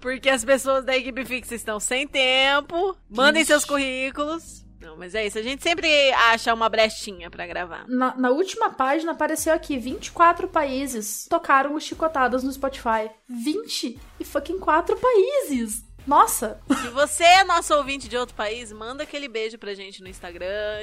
Porque 0.00 0.28
as 0.28 0.44
pessoas 0.44 0.84
da 0.84 0.94
equipe 0.96 1.24
fixa 1.24 1.54
estão 1.54 1.80
sem 1.80 2.06
tempo. 2.06 2.96
Mandem 3.08 3.44
seus 3.44 3.64
currículos. 3.64 4.57
Mas 4.98 5.14
é 5.14 5.26
isso. 5.26 5.38
A 5.38 5.42
gente 5.42 5.62
sempre 5.62 6.12
acha 6.12 6.52
uma 6.52 6.68
brechinha 6.68 7.30
pra 7.30 7.46
gravar. 7.46 7.84
Na, 7.88 8.16
na 8.16 8.30
última 8.30 8.70
página 8.70 9.12
apareceu 9.12 9.54
aqui: 9.54 9.78
24 9.78 10.48
países 10.48 11.26
tocaram 11.28 11.74
os 11.74 11.84
chicotadas 11.84 12.42
no 12.42 12.52
Spotify. 12.52 13.10
20 13.28 13.98
e 14.20 14.24
fucking 14.24 14.58
4 14.58 14.96
países! 14.96 15.86
Nossa! 16.06 16.58
Se 16.80 16.88
você 16.88 17.22
é 17.22 17.44
nosso 17.44 17.74
ouvinte 17.74 18.08
de 18.08 18.16
outro 18.16 18.34
país, 18.34 18.72
manda 18.72 19.02
aquele 19.02 19.28
beijo 19.28 19.58
pra 19.58 19.74
gente 19.74 20.00
no 20.02 20.08
Instagram. 20.08 20.80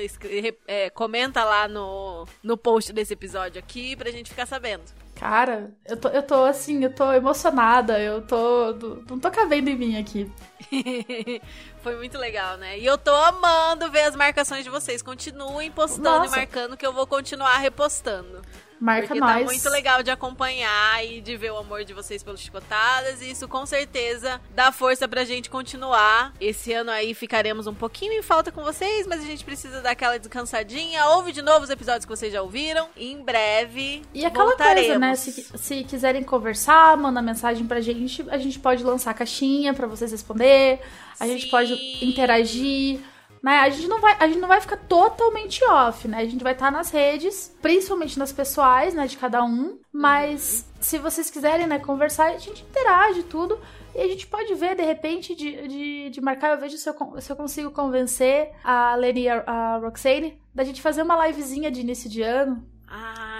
é, 0.67 0.89
comenta 0.91 1.43
lá 1.43 1.67
no, 1.67 2.27
no 2.43 2.55
post 2.55 2.93
desse 2.93 3.13
episódio 3.13 3.57
aqui 3.57 3.95
pra 3.95 4.11
gente 4.11 4.29
ficar 4.29 4.45
sabendo. 4.45 4.83
Cara, 5.27 5.71
eu 5.83 5.97
tô, 5.97 6.07
eu 6.09 6.21
tô 6.21 6.45
assim, 6.45 6.83
eu 6.83 6.93
tô 6.93 7.11
emocionada, 7.11 7.99
eu 7.99 8.21
tô. 8.21 8.73
Não 9.09 9.19
tô 9.19 9.31
cabendo 9.31 9.71
em 9.71 9.75
mim 9.75 9.97
aqui. 9.97 10.31
Foi 11.81 11.95
muito 11.95 12.15
legal, 12.17 12.57
né? 12.57 12.77
E 12.77 12.85
eu 12.85 12.95
tô 12.95 13.13
amando 13.13 13.89
ver 13.89 14.03
as 14.03 14.15
marcações 14.15 14.63
de 14.63 14.69
vocês. 14.69 15.01
Continuem 15.01 15.71
postando 15.71 16.19
Nossa. 16.19 16.35
e 16.35 16.39
marcando 16.39 16.77
que 16.77 16.85
eu 16.85 16.93
vou 16.93 17.07
continuar 17.07 17.57
repostando. 17.57 18.41
Marca 18.79 19.07
Porque 19.07 19.19
nós. 19.19 19.39
tá 19.39 19.45
muito 19.45 19.69
legal 19.69 20.03
de 20.03 20.11
acompanhar 20.11 21.05
e 21.05 21.21
de 21.21 21.37
ver 21.37 21.51
o 21.51 21.57
amor 21.57 21.83
de 21.83 21.93
vocês 21.93 22.21
pelos 22.21 22.41
chicotadas. 22.41 23.21
E 23.21 23.31
isso 23.31 23.47
com 23.47 23.65
certeza 23.65 24.41
dá 24.53 24.71
força 24.71 25.07
pra 25.07 25.23
gente 25.23 25.49
continuar. 25.49 26.33
Esse 26.39 26.73
ano 26.73 26.91
aí 26.91 27.13
ficaremos 27.13 27.67
um 27.67 27.73
pouquinho 27.73 28.13
em 28.13 28.21
falta 28.21 28.51
com 28.51 28.63
vocês, 28.63 29.07
mas 29.07 29.21
a 29.21 29.25
gente 29.25 29.45
precisa 29.45 29.81
dar 29.81 29.91
aquela 29.91 30.17
descansadinha. 30.17 31.05
Ouve 31.07 31.31
de 31.31 31.41
novo 31.41 31.63
os 31.63 31.69
episódios 31.69 32.05
que 32.05 32.11
vocês 32.11 32.31
já 32.33 32.41
ouviram. 32.41 32.89
Em 32.97 33.21
breve. 33.23 34.03
E 34.13 34.25
aquela 34.25 34.45
voltaremos. 34.45 34.81
coisa, 34.87 34.99
né? 34.99 35.14
Se, 35.15 35.31
se 35.57 35.83
quiserem 35.83 36.23
conversar, 36.23 36.95
manda 36.97 37.21
mensagem 37.21 37.65
pra 37.65 37.81
gente. 37.81 38.25
A 38.29 38.37
gente 38.37 38.59
pode 38.59 38.83
lançar 38.83 39.13
caixinha 39.13 39.73
pra 39.73 39.87
vocês 39.87 40.11
responder. 40.11 40.79
A 41.19 41.27
gente 41.27 41.45
Sim. 41.45 41.51
pode 41.51 41.73
interagir. 42.01 42.99
Né? 43.41 43.59
A, 43.59 43.69
gente 43.69 43.87
não 43.87 44.01
vai, 44.01 44.15
a 44.19 44.27
gente 44.27 44.39
não 44.39 44.47
vai 44.47 44.59
ficar 44.59 44.77
totalmente 44.77 45.63
off, 45.65 46.07
né? 46.07 46.17
A 46.17 46.25
gente 46.25 46.43
vai 46.43 46.53
estar 46.53 46.71
nas 46.71 46.89
redes, 46.89 47.55
principalmente 47.61 48.17
nas 48.17 48.31
pessoais, 48.31 48.93
né? 48.95 49.05
De 49.05 49.17
cada 49.17 49.43
um. 49.43 49.77
Mas 49.93 50.65
se 50.79 50.97
vocês 50.97 51.29
quiserem, 51.29 51.67
né, 51.67 51.77
conversar, 51.77 52.31
a 52.31 52.37
gente 52.37 52.63
interage 52.63 53.23
tudo. 53.23 53.59
E 53.93 54.01
a 54.01 54.07
gente 54.07 54.27
pode 54.27 54.53
ver, 54.55 54.75
de 54.75 54.83
repente, 54.83 55.33
de, 55.35 55.67
de, 55.67 56.09
de 56.09 56.21
marcar. 56.21 56.51
Eu 56.51 56.59
vejo 56.59 56.77
se 56.77 56.89
eu, 56.89 57.21
se 57.21 57.31
eu 57.31 57.35
consigo 57.35 57.71
convencer 57.71 58.51
a 58.63 58.95
Leni 58.95 59.21
e 59.21 59.29
a, 59.29 59.43
a 59.45 59.77
Roxane 59.77 60.41
da 60.53 60.63
gente 60.63 60.81
fazer 60.81 61.03
uma 61.03 61.27
livezinha 61.27 61.71
de 61.71 61.81
início 61.81 62.09
de 62.09 62.21
ano. 62.21 62.65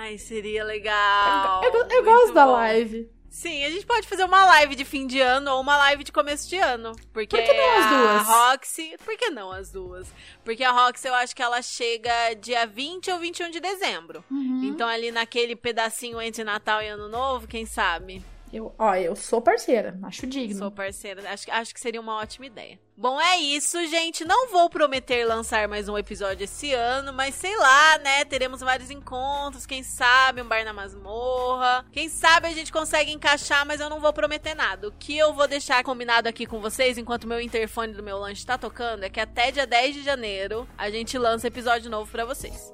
Ai, 0.06 0.20
seria 0.20 0.64
legal. 0.64 1.64
Eu, 1.64 1.74
eu 1.74 1.80
Muito 1.80 2.04
gosto 2.04 2.34
da 2.34 2.46
bom. 2.46 2.52
live. 2.52 3.10
Sim, 3.28 3.66
a 3.66 3.72
gente 3.72 3.88
pode 3.88 4.08
fazer 4.08 4.24
uma 4.24 4.46
live 4.46 4.76
de 4.76 4.86
fim 4.86 5.08
de 5.08 5.20
ano 5.20 5.52
ou 5.52 5.60
uma 5.60 5.76
live 5.78 6.04
de 6.04 6.12
começo 6.12 6.48
de 6.48 6.58
ano. 6.58 6.92
Porque 7.12 7.36
Por 7.36 7.44
que 7.44 7.54
não 7.54 7.72
as 7.72 7.90
duas? 7.90 8.30
A 8.30 8.52
Roxy. 8.52 8.96
Por 9.04 9.18
que 9.18 9.30
não 9.32 9.52
as 9.52 9.72
duas? 9.72 10.08
Porque 10.44 10.64
a 10.64 10.72
Roxy 10.72 11.08
eu 11.08 11.16
acho 11.16 11.36
que 11.36 11.42
ela 11.42 11.60
chega 11.64 12.36
dia 12.36 12.68
20 12.68 13.10
ou 13.10 13.18
21 13.20 13.50
de 13.50 13.60
dezembro. 13.60 14.24
Uhum. 14.30 14.66
Então, 14.66 14.88
ali 14.88 15.12
naquele 15.12 15.56
pedacinho 15.56 16.22
entre 16.22 16.44
Natal 16.44 16.84
e 16.84 16.88
Ano 16.88 17.10
Novo, 17.10 17.48
quem 17.48 17.66
sabe? 17.66 18.24
Eu, 18.56 18.74
ó, 18.80 18.96
eu 18.96 19.18
sou 19.18 19.42
parceira, 19.42 20.00
acho 20.04 20.26
digno. 20.26 20.58
Sou 20.58 20.72
parceira. 20.72 21.30
Acho, 21.30 21.52
acho 21.52 21.74
que 21.74 21.80
seria 21.82 22.00
uma 22.00 22.16
ótima 22.16 22.46
ideia. 22.46 22.80
Bom, 22.96 23.20
é 23.20 23.36
isso, 23.36 23.86
gente. 23.88 24.24
Não 24.24 24.48
vou 24.48 24.70
prometer 24.70 25.26
lançar 25.26 25.68
mais 25.68 25.90
um 25.90 25.98
episódio 25.98 26.46
esse 26.46 26.72
ano, 26.72 27.12
mas 27.12 27.36
sei 27.36 27.54
lá, 27.58 27.98
né? 27.98 28.24
Teremos 28.24 28.62
vários 28.62 28.90
encontros. 28.90 29.66
Quem 29.66 29.84
sabe 29.84 30.42
um 30.42 30.48
bar 30.48 30.64
na 30.64 30.72
masmorra. 30.72 31.86
Quem 31.92 32.08
sabe 32.08 32.48
a 32.48 32.52
gente 32.54 32.72
consegue 32.72 33.12
encaixar, 33.12 33.66
mas 33.66 33.82
eu 33.82 33.90
não 33.90 34.00
vou 34.00 34.14
prometer 34.14 34.56
nada. 34.56 34.88
O 34.88 34.94
que 34.94 35.18
eu 35.18 35.34
vou 35.34 35.50
deixar 35.50 35.84
combinado 35.84 36.30
aqui 36.30 36.46
com 36.46 36.62
vocês, 36.62 36.98
enquanto 36.98 37.28
meu 37.28 37.42
interfone 37.42 37.92
do 37.92 38.02
meu 38.02 38.18
lanche 38.18 38.46
tá 38.46 38.58
tocando, 38.58 39.04
é 39.04 39.10
que 39.10 39.20
até 39.20 39.52
dia 39.52 39.68
10 39.68 39.96
de 39.96 40.02
janeiro 40.02 40.66
a 40.78 40.90
gente 40.90 41.18
lança 41.18 41.48
episódio 41.48 41.92
novo 41.92 42.10
pra 42.10 42.24
vocês. 42.24 42.74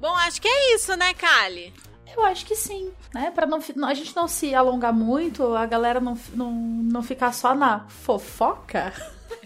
Bom, 0.00 0.16
acho 0.16 0.42
que 0.42 0.48
é 0.48 0.74
isso, 0.74 0.96
né, 0.96 1.14
Kali? 1.14 1.72
Eu 2.16 2.24
acho 2.24 2.44
que 2.46 2.54
sim, 2.56 2.92
né? 3.14 3.30
Pra 3.30 3.46
não, 3.46 3.58
a 3.86 3.94
gente 3.94 4.14
não 4.16 4.26
se 4.28 4.54
alongar 4.54 4.92
muito, 4.92 5.54
a 5.54 5.64
galera 5.66 6.00
não, 6.00 6.18
não, 6.34 6.50
não 6.52 7.02
ficar 7.02 7.32
só 7.32 7.54
na 7.54 7.86
fofoca. 7.88 8.92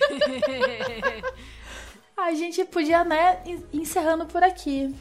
a 2.17 2.33
gente 2.35 2.65
podia, 2.65 3.05
né, 3.05 3.43
en- 3.45 3.65
encerrando 3.73 4.25
por 4.27 4.43
aqui. 4.43 4.95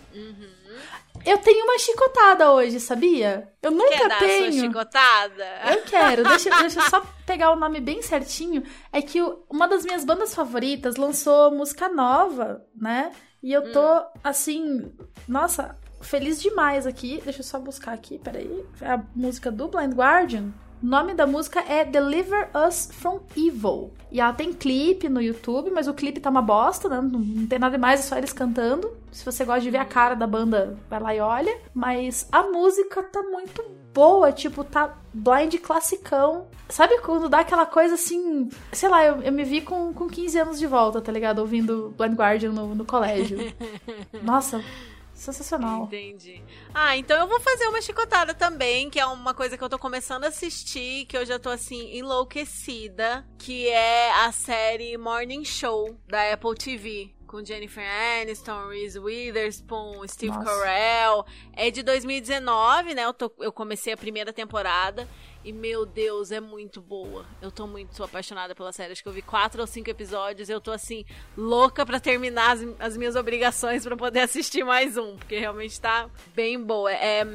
Eu 1.26 1.38
tenho 1.38 1.63
uma 1.63 1.78
chicotada 1.80 2.52
hoje, 2.52 2.80
sabia? 2.82 3.49
Eu 3.62 3.71
nunca 3.71 3.97
Quer 3.97 4.10
dar 4.10 4.17
a 4.17 4.19
tenho. 4.19 4.52
sua 4.54 4.62
chicotada? 4.63 5.45
Eu 5.71 5.82
quero, 5.84 6.23
deixa, 6.23 6.49
deixa 6.60 6.80
eu 6.82 6.89
só 6.89 7.02
pegar 7.26 7.52
o 7.52 7.56
nome 7.56 7.80
bem 7.80 8.02
certinho. 8.02 8.62
É 8.91 9.02
que 9.02 9.21
o- 9.21 9.41
uma 9.49 9.67
das 9.67 9.86
minhas 9.86 10.04
bandas 10.04 10.36
favoritas 10.36 10.97
lançou 10.97 11.52
música 11.52 11.88
nova, 11.88 12.65
né? 12.76 13.12
E 13.41 13.54
eu 13.54 13.71
tô, 13.71 14.04
assim, 14.23 14.91
nossa, 15.28 15.78
feliz 16.03 16.41
demais 16.41 16.85
aqui. 16.85 17.21
Deixa 17.23 17.39
eu 17.39 17.43
só 17.43 17.59
buscar 17.59 17.93
aqui, 17.93 18.19
peraí. 18.19 18.63
É 18.81 18.91
a 18.91 19.03
música 19.15 19.51
do 19.51 19.67
Blind 19.67 19.93
Guardian. 19.93 20.51
O 20.81 20.85
nome 20.85 21.13
da 21.13 21.25
música 21.25 21.61
é 21.61 21.85
Deliver 21.85 22.49
Us 22.67 22.89
From 22.91 23.21
Evil. 23.37 23.93
E 24.11 24.19
ela 24.19 24.33
tem 24.33 24.51
clipe 24.51 25.07
no 25.07 25.21
YouTube, 25.21 25.71
mas 25.71 25.87
o 25.87 25.93
clipe 25.93 26.19
tá 26.19 26.29
uma 26.29 26.41
bosta, 26.41 26.89
né? 26.89 26.97
Não, 26.97 27.19
não 27.19 27.47
tem 27.47 27.57
nada 27.57 27.77
mais, 27.77 28.01
é 28.01 28.03
só 28.03 28.17
eles 28.17 28.33
cantando. 28.33 28.91
Se 29.09 29.23
você 29.23 29.45
gosta 29.45 29.61
de 29.61 29.71
ver 29.71 29.77
a 29.77 29.85
cara 29.85 30.13
da 30.13 30.27
banda, 30.27 30.77
vai 30.89 30.99
lá 30.99 31.15
e 31.15 31.21
olha. 31.21 31.57
Mas 31.73 32.27
a 32.33 32.43
música 32.43 33.01
tá 33.01 33.23
muito 33.23 33.63
boa, 33.93 34.33
tipo, 34.33 34.63
tá 34.65 34.97
blind 35.13 35.55
classicão. 35.59 36.47
Sabe 36.67 36.99
quando 36.99 37.29
dá 37.29 37.39
aquela 37.39 37.65
coisa 37.65 37.93
assim. 37.93 38.49
Sei 38.73 38.89
lá, 38.89 39.05
eu, 39.05 39.21
eu 39.21 39.31
me 39.31 39.45
vi 39.45 39.61
com, 39.61 39.93
com 39.93 40.07
15 40.07 40.37
anos 40.37 40.59
de 40.59 40.67
volta, 40.67 40.99
tá 40.99 41.13
ligado? 41.13 41.39
Ouvindo 41.39 41.93
Blind 41.97 42.13
Guardian 42.13 42.51
no, 42.51 42.75
no 42.75 42.83
colégio. 42.83 43.37
Nossa, 44.21 44.61
sensacional. 45.23 45.86
Entendi. 45.86 46.43
Ah, 46.73 46.95
então 46.97 47.17
eu 47.19 47.27
vou 47.27 47.39
fazer 47.39 47.67
uma 47.67 47.81
chicotada 47.81 48.33
também, 48.33 48.89
que 48.89 48.99
é 48.99 49.05
uma 49.05 49.33
coisa 49.33 49.57
que 49.57 49.63
eu 49.63 49.69
tô 49.69 49.79
começando 49.79 50.25
a 50.25 50.27
assistir, 50.27 51.05
que 51.05 51.17
eu 51.17 51.25
já 51.25 51.39
tô 51.39 51.49
assim, 51.49 51.97
enlouquecida, 51.97 53.25
que 53.38 53.67
é 53.69 54.12
a 54.25 54.31
série 54.31 54.97
Morning 54.97 55.45
Show 55.45 55.97
da 56.07 56.33
Apple 56.33 56.55
TV. 56.55 57.13
com 57.25 57.43
Jennifer 57.43 57.83
Aniston, 58.21 58.67
Reese 58.67 58.99
Witherspoon, 58.99 60.07
Steve 60.07 60.31
Nossa. 60.38 60.45
Carell. 60.45 61.25
É 61.53 61.71
de 61.71 61.81
2019, 61.81 62.93
né? 62.93 63.05
Eu, 63.05 63.13
tô- 63.13 63.33
eu 63.39 63.51
comecei 63.51 63.91
a 63.91 63.97
primeira 63.97 64.31
temporada. 64.31 65.07
E, 65.43 65.51
meu 65.51 65.86
Deus, 65.86 66.32
é 66.32 66.39
muito 66.39 66.79
boa. 66.82 67.25
Eu 67.41 67.51
tô 67.51 67.67
muito 67.67 68.01
apaixonada 68.01 68.56
pela 68.56 68.71
série. 68.71 68.93
Acho 68.93 69.03
que 69.03 69.10
eu 69.10 69.13
vi 69.13 69.21
quatro 69.21 69.60
ou 69.60 69.67
cinco 69.67 69.89
episódios. 69.89 70.47
Eu 70.47 70.62
tô, 70.62 70.71
assim, 70.71 71.06
louca 71.38 71.86
pra 71.86 71.99
terminar 71.99 72.51
as, 72.51 72.62
as 72.79 72.97
minhas 72.97 73.15
obrigações 73.15 73.84
pra 73.84 73.97
poder 73.97 74.21
assistir 74.21 74.63
mais 74.63 74.95
um. 74.97 75.17
Porque 75.17 75.38
realmente 75.38 75.79
tá 75.82 76.10
bem 76.34 76.62
boa. 76.62 76.93
É, 76.93 77.27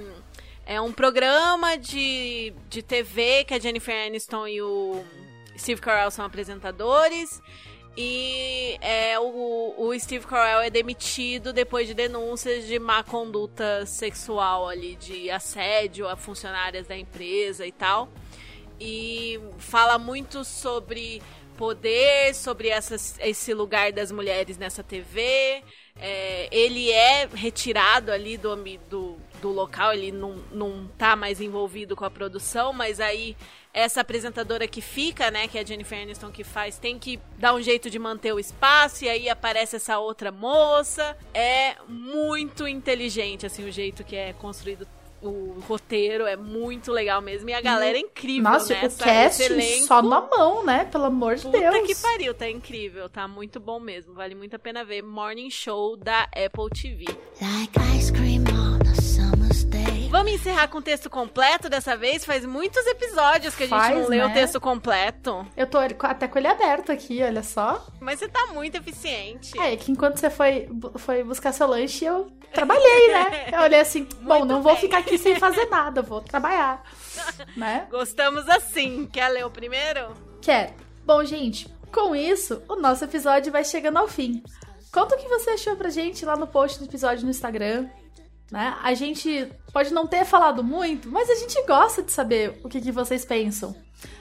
é 0.65 0.81
um 0.81 0.93
programa 0.93 1.77
de, 1.77 2.55
de 2.69 2.83
TV 2.83 3.45
que 3.45 3.53
a 3.53 3.59
Jennifer 3.59 4.07
Aniston 4.07 4.47
e 4.49 4.63
o 4.63 5.05
Steve 5.59 5.81
Carell 5.81 6.11
são 6.11 6.25
apresentadores. 6.25 7.43
E 7.97 8.79
é, 8.81 9.19
o, 9.19 9.75
o 9.77 9.99
Steve 9.99 10.27
Carell 10.27 10.61
é 10.61 10.71
demitido 10.71 11.53
depois 11.53 11.89
de 11.89 11.95
denúncias 11.95 12.67
de 12.67 12.79
má 12.79 13.03
conduta 13.03 13.85
sexual 13.87 14.69
ali, 14.69 14.95
de 14.97 15.31
assédio 15.31 16.09
a 16.09 16.17
funcionárias 16.17 16.87
da 16.87 16.97
empresa 16.97 17.67
e 17.67 17.73
tal. 17.73 18.09
E 18.81 19.41
fala 19.59 19.99
muito 19.99 20.45
sobre 20.45 21.21
poder, 21.57 22.33
sobre 22.37 22.69
esse 22.69 23.53
lugar 23.53 23.93
das 23.93 24.13
mulheres 24.13 24.57
nessa 24.57 24.85
TV. 24.85 25.65
É, 26.01 26.49
ele 26.53 26.93
é 26.93 27.27
retirado 27.27 28.13
ali 28.13 28.37
do, 28.37 28.55
do, 28.89 29.17
do 29.43 29.51
local, 29.51 29.93
ele 29.93 30.13
não, 30.13 30.37
não 30.53 30.87
tá 30.97 31.17
mais 31.17 31.41
envolvido 31.41 31.97
com 31.97 32.05
a 32.05 32.11
produção, 32.11 32.73
mas 32.73 33.01
aí 33.01 33.37
essa 33.73 34.01
apresentadora 34.01 34.67
que 34.67 34.81
fica, 34.81 35.31
né, 35.31 35.47
que 35.47 35.59
é 35.59 35.61
a 35.61 35.65
Jennifer 35.65 36.01
Aniston 36.03 36.31
que 36.31 36.43
faz, 36.45 36.79
tem 36.79 36.99
que 36.99 37.21
dar 37.39 37.55
um 37.55 37.63
jeito 37.63 37.89
de 37.91 37.99
manter 37.99 38.33
o 38.33 38.41
espaço, 38.41 39.05
e 39.05 39.09
aí 39.09 39.29
aparece 39.29 39.77
essa 39.77 39.99
outra 39.99 40.33
moça. 40.33 41.17
É 41.35 41.77
muito 41.87 42.67
inteligente, 42.67 43.47
assim, 43.47 43.69
o 43.69 43.71
jeito 43.73 44.03
que 44.05 44.17
é 44.17 44.33
construído 44.33 44.87
o 45.21 45.59
roteiro, 45.67 46.27
é 46.27 46.37
muito 46.37 46.93
legal 46.93 47.21
mesmo, 47.21 47.51
e 47.51 47.53
a 47.53 47.61
galera 47.61 47.99
é 47.99 48.01
incrível, 48.01 48.53
Nossa, 48.53 48.73
né? 48.73 48.83
o 48.83 48.87
Essa- 48.87 49.05
cast 49.05 49.43
elenco- 49.43 49.87
só 49.89 50.01
na 50.01 50.21
mão, 50.21 50.65
né? 50.65 50.85
Pelo 50.85 51.07
amor 51.07 51.35
de 51.35 51.43
Puta 51.43 51.59
Deus. 51.59 51.87
que 51.89 51.95
pariu, 51.97 52.33
tá 52.33 52.49
incrível, 52.49 53.09
tá 53.09 53.27
muito 53.27 53.59
bom 53.59 53.81
mesmo, 53.81 54.15
vale 54.15 54.37
muito 54.37 54.55
a 54.55 54.59
pena 54.61 54.85
ver. 54.85 55.03
Morning 55.03 55.51
Show 55.51 55.97
da 55.97 56.23
Apple 56.25 56.71
TV. 56.73 57.05
Like 57.41 57.73
ice 57.99 58.13
cream 58.13 58.45
Vamos 60.11 60.33
encerrar 60.33 60.69
com 60.69 60.79
o 60.79 60.83
texto 60.83 61.11
completo 61.11 61.69
dessa 61.69 61.95
vez? 61.95 62.25
Faz 62.25 62.45
muitos 62.45 62.85
episódios 62.87 63.55
que 63.55 63.65
a 63.65 63.67
gente 63.67 63.79
Faz, 63.79 63.95
não 63.99 64.09
lê 64.09 64.23
o 64.23 64.29
né? 64.29 64.35
texto 64.35 64.59
completo. 64.59 65.47
Eu 65.55 65.67
tô 65.67 65.79
até 65.79 66.27
com 66.27 66.39
ele 66.39 66.49
aberto 66.49 66.91
aqui, 66.91 67.23
olha 67.23 67.43
só. 67.43 67.87
Mas 68.01 68.19
você 68.19 68.27
tá 68.27 68.47
muito 68.47 68.75
eficiente. 68.77 69.59
É, 69.61 69.77
que 69.77 69.93
enquanto 69.93 70.17
você 70.19 70.31
foi, 70.31 70.67
foi 70.97 71.23
buscar 71.23 71.53
seu 71.53 71.67
lanche, 71.67 72.07
eu 72.07 72.33
trabalhei, 72.55 73.09
né? 73.13 73.51
Eu 73.53 73.61
olhei 73.61 73.81
assim, 73.81 74.09
bom, 74.23 74.47
não 74.47 74.63
vou 74.63 74.73
bem. 74.73 74.81
ficar 74.81 74.99
aqui 74.99 75.19
sem 75.19 75.37
fazer 75.37 75.67
nada, 75.67 76.01
vou 76.01 76.21
trabalhar. 76.21 76.83
Né? 77.57 77.87
Gostamos 77.91 78.49
assim. 78.49 79.07
Quer 79.13 79.29
ler 79.29 79.45
o 79.45 79.51
primeiro? 79.51 80.15
Quero. 80.41 80.73
Bom, 81.05 81.25
gente, 81.25 81.69
com 81.93 82.15
isso, 82.15 82.63
o 82.69 82.77
nosso 82.77 83.05
episódio 83.05 83.51
vai 83.51 83.65
chegando 83.65 83.97
ao 83.97 84.07
fim. 84.07 84.43
Conta 84.93 85.17
o 85.17 85.19
que 85.19 85.29
você 85.29 85.51
achou 85.51 85.77
pra 85.77 85.91
gente 85.91 86.25
lá 86.25 86.37
no 86.37 86.47
post 86.47 86.79
do 86.79 86.85
episódio 86.85 87.25
no 87.25 87.31
Instagram. 87.31 87.89
Né? 88.51 88.77
A 88.83 88.95
gente 88.95 89.53
pode 89.73 89.93
não 89.93 90.07
ter 90.07 90.25
falado 90.25 90.65
muito, 90.65 91.11
mas 91.11 91.29
a 91.29 91.35
gente 91.35 91.61
gosta 91.67 92.03
de 92.03 92.11
saber 92.11 92.61
o 92.65 92.69
que, 92.69 92.81
que 92.81 92.91
vocês 92.91 93.25
pensam. 93.25 93.77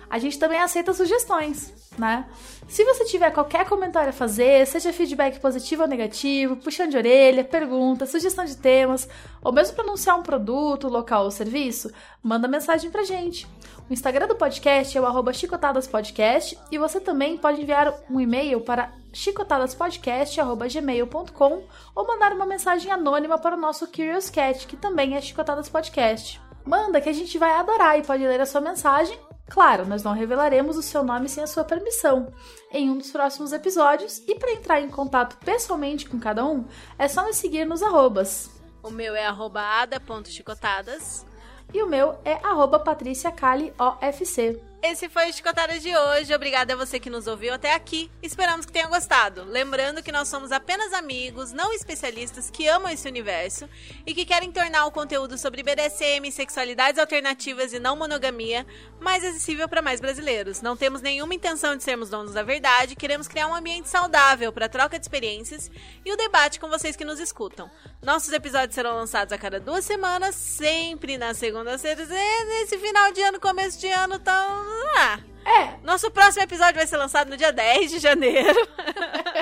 A 0.10 0.20
gente 0.20 0.40
também 0.40 0.60
aceita 0.60 0.94
sugestões, 0.94 1.74
né? 1.98 2.26
Se 2.68 2.84
você 2.84 3.04
tiver 3.06 3.32
qualquer 3.32 3.66
comentário 3.66 4.10
a 4.10 4.14
fazer, 4.14 4.66
seja 4.66 4.94
feedback 4.94 5.40
positivo 5.40 5.84
ou 5.84 5.88
negativo, 5.88 6.56
puxão 6.56 6.88
de 6.88 6.96
orelha, 6.96 7.44
pergunta, 7.44 8.06
sugestão 8.06 8.46
de 8.46 8.56
temas, 8.56 9.08
ou 9.42 9.52
mesmo 9.52 9.76
para 9.76 9.84
anunciar 9.84 10.18
um 10.18 10.24
produto, 10.24 10.88
local 10.88 11.26
ou 11.26 11.32
serviço, 11.32 11.92
manda 12.24 12.48
mensagem 12.48 12.90
pra 12.90 13.04
gente. 13.04 13.48
O 13.90 13.94
Instagram 13.94 14.28
do 14.28 14.36
podcast 14.36 14.98
é 14.98 15.02
o 15.02 15.06
arroba 15.06 15.32
chicotadaspodcast 15.32 16.60
e 16.70 16.78
você 16.78 17.00
também 17.00 17.38
pode 17.38 17.62
enviar 17.62 17.94
um 18.10 18.20
e-mail 18.20 18.60
para 18.60 18.92
chicotadaspodcast.gmail.com 19.14 21.64
ou 21.96 22.06
mandar 22.06 22.34
uma 22.34 22.46
mensagem 22.46 22.92
anônima 22.92 23.40
para 23.40 23.56
o 23.56 23.60
nosso 23.60 23.88
Curious 23.88 24.30
Cat, 24.30 24.68
que 24.68 24.76
também 24.76 25.16
é 25.16 25.22
Chicotadas 25.22 25.70
Podcast. 25.70 26.42
Manda 26.66 27.00
que 27.00 27.08
a 27.08 27.14
gente 27.14 27.38
vai 27.38 27.54
adorar 27.54 27.98
e 27.98 28.04
pode 28.04 28.28
ler 28.28 28.42
a 28.42 28.46
sua 28.46 28.60
mensagem. 28.60 29.18
Claro, 29.50 29.86
nós 29.86 30.04
não 30.04 30.12
revelaremos 30.12 30.76
o 30.76 30.82
seu 30.82 31.02
nome 31.02 31.30
sem 31.30 31.42
a 31.42 31.48
sua 31.48 31.64
permissão 31.64 32.34
em 32.74 32.90
um 32.90 32.98
dos 32.98 33.10
próximos 33.10 33.54
episódios 33.54 34.22
e 34.28 34.36
para 34.36 34.52
entrar 34.52 34.82
em 34.82 34.90
contato 34.90 35.38
pessoalmente 35.38 36.10
com 36.10 36.20
cada 36.20 36.46
um, 36.46 36.66
é 37.00 37.08
só 37.08 37.24
nos 37.24 37.38
seguir 37.38 37.66
nos 37.66 37.82
arrobas. 37.82 38.52
O 38.84 38.90
meu 38.90 39.16
é 39.16 39.26
arroba 39.26 39.62
ada.chicotadas. 39.62 41.26
E 41.74 41.82
o 41.84 41.88
meu 41.88 42.16
é 42.24 42.34
arroba 42.44 42.80
patriciacaliofc. 42.80 44.60
Esse 44.90 45.10
foi 45.10 45.30
o 45.30 45.34
Chicotadas 45.34 45.84
de 45.84 45.94
hoje. 45.94 46.34
Obrigada 46.34 46.72
a 46.72 46.76
você 46.78 46.98
que 46.98 47.10
nos 47.10 47.28
ouviu 47.28 47.54
até 47.54 47.74
aqui. 47.74 48.10
Esperamos 48.24 48.66
que 48.66 48.72
tenha 48.72 48.88
gostado. 48.88 49.44
Lembrando 49.44 50.02
que 50.02 50.14
nós 50.14 50.30
somos 50.30 50.50
apenas 50.50 50.94
amigos, 50.94 51.52
não 51.52 51.74
especialistas, 51.74 52.50
que 52.50 52.70
amam 52.70 52.90
esse 52.90 53.06
universo 53.06 53.68
e 54.06 54.14
que 54.14 54.24
querem 54.24 54.50
tornar 54.50 54.86
o 54.86 54.92
conteúdo 54.92 55.38
sobre 55.38 55.62
BDSM, 55.62 56.32
sexualidades 56.32 57.02
alternativas 57.02 57.74
e 57.74 57.80
não 57.80 57.98
monogamia 57.98 58.66
mais 59.02 59.26
acessível 59.26 59.68
para 59.68 59.82
mais 59.82 60.00
brasileiros. 60.00 60.62
Não 60.62 60.78
temos 60.78 61.02
nenhuma 61.02 61.36
intenção 61.36 61.76
de 61.76 61.84
sermos 61.84 62.10
donos 62.10 62.34
da 62.34 62.42
verdade, 62.42 62.96
queremos 62.96 63.28
criar 63.28 63.48
um 63.48 63.56
ambiente 63.56 63.90
saudável 63.90 64.54
para 64.54 64.70
troca 64.70 64.98
de 64.98 65.04
experiências 65.04 65.70
e 66.06 66.14
o 66.14 66.18
debate 66.18 66.62
com 66.62 66.70
vocês 66.70 66.96
que 66.96 67.04
nos 67.04 67.20
escutam. 67.20 67.70
Nossos 68.02 68.32
episódios 68.32 68.74
serão 68.74 68.96
lançados 68.96 69.34
a 69.34 69.38
cada 69.38 69.60
duas 69.60 69.84
semanas, 69.84 70.34
sempre 70.34 71.18
nas 71.18 71.36
segundas-feiras. 71.36 72.08
E 72.10 72.46
nesse 72.46 72.78
final 72.78 73.12
de 73.12 73.22
ano, 73.22 73.38
começo 73.38 73.78
de 73.80 73.88
ano, 73.88 74.16
então. 74.16 74.77
Ah, 74.98 75.20
É, 75.46 75.78
nosso 75.84 76.12
próximo 76.12 76.44
episódio 76.44 76.76
vai 76.76 76.86
ser 76.86 76.98
lançado 76.98 77.30
no 77.30 77.38
dia 77.38 77.52
10 77.54 77.92
de 77.92 78.00
janeiro. 78.00 78.60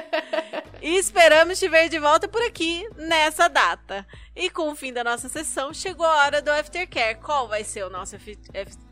e 0.82 0.98
esperamos 0.98 1.58
te 1.58 1.67
ver 1.67 1.89
de 1.89 1.98
volta 1.98 2.28
por 2.28 2.41
aqui 2.43 2.88
nessa 2.95 3.48
data. 3.48 4.06
E 4.36 4.50
com 4.50 4.69
o 4.69 4.76
fim 4.76 4.93
da 4.93 5.04
nossa 5.04 5.28
sessão, 5.28 5.74
chegou 5.74 6.06
a 6.06 6.26
hora 6.26 6.41
do 6.41 6.52
Aftercare. 6.52 7.15
Qual 7.15 7.48
vai 7.48 7.63
ser 7.63 7.84
o 7.86 7.89
nosso. 7.89 8.15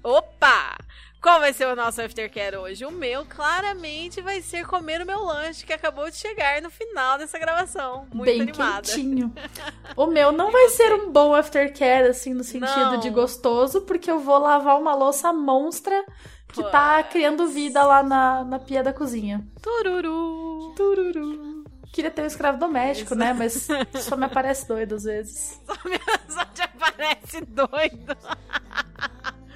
Opa! 0.03 0.75
Qual 1.23 1.39
vai 1.39 1.53
ser 1.53 1.67
o 1.67 1.75
nosso 1.75 2.01
Aftercare 2.01 2.57
hoje? 2.57 2.85
O 2.85 2.91
meu, 2.91 3.25
claramente, 3.25 4.19
vai 4.19 4.41
ser 4.41 4.67
comer 4.67 5.01
o 5.01 5.05
meu 5.05 5.23
lanche 5.23 5.65
que 5.65 5.71
acabou 5.71 6.09
de 6.09 6.17
chegar 6.17 6.61
no 6.61 6.69
final 6.69 7.17
dessa 7.17 7.39
gravação. 7.39 8.05
Muito 8.13 8.25
bem 8.25 8.41
animada. 8.41 8.81
quentinho. 8.81 9.33
O 9.95 10.05
meu 10.07 10.33
não 10.33 10.51
vai 10.51 10.67
ser 10.67 10.93
um 10.93 11.09
bom 11.13 11.33
aftercare, 11.33 12.09
assim, 12.09 12.33
no 12.33 12.43
sentido 12.43 12.91
Não. 12.91 12.99
de 12.99 13.09
gostoso, 13.09 13.81
porque 13.83 14.11
eu 14.11 14.19
vou 14.19 14.37
lavar 14.37 14.77
uma 14.77 14.93
louça 14.93 15.31
monstra 15.31 16.03
que 16.49 16.61
tá 16.63 16.95
Pois. 17.01 17.13
criando 17.13 17.47
vida 17.47 17.81
lá 17.85 18.03
na, 18.03 18.43
na 18.43 18.59
pia 18.59 18.83
da 18.83 18.91
cozinha. 18.91 19.47
Tururu. 19.61 20.73
Tururu. 20.75 21.63
Queria 21.93 22.11
ter 22.11 22.23
um 22.23 22.25
escravo 22.25 22.57
doméstico, 22.57 23.15
né? 23.15 23.31
Mas 23.33 23.67
só 24.01 24.17
me 24.17 24.25
aparece 24.25 24.67
doido 24.67 24.95
às 24.95 25.03
vezes. 25.03 25.61
Só 26.27 26.43
te 26.45 26.63
aparece 26.63 27.45
doido. 27.45 28.17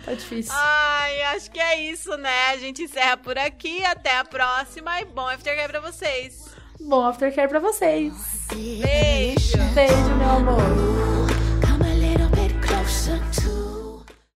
Tá 0.08 0.14
difícil. 0.14 0.54
Ai, 0.56 1.22
acho 1.36 1.52
que 1.52 1.60
é 1.60 1.82
isso, 1.92 2.16
né? 2.16 2.52
A 2.52 2.58
gente 2.58 2.82
encerra 2.82 3.18
por 3.18 3.38
aqui. 3.38 3.84
Até 3.84 4.18
a 4.18 4.24
próxima 4.24 5.02
e 5.02 5.06
bom 5.06 5.28
aftercare 5.28 5.70
pra 5.70 5.82
vocês. 5.82 6.46
Bom 6.80 7.06
aftercare 7.06 7.50
pra 7.50 7.60
vocês. 7.60 8.14
Beijo! 8.48 9.58
Beijo, 9.76 10.16
meu 10.18 10.30
amor. 10.30 11.37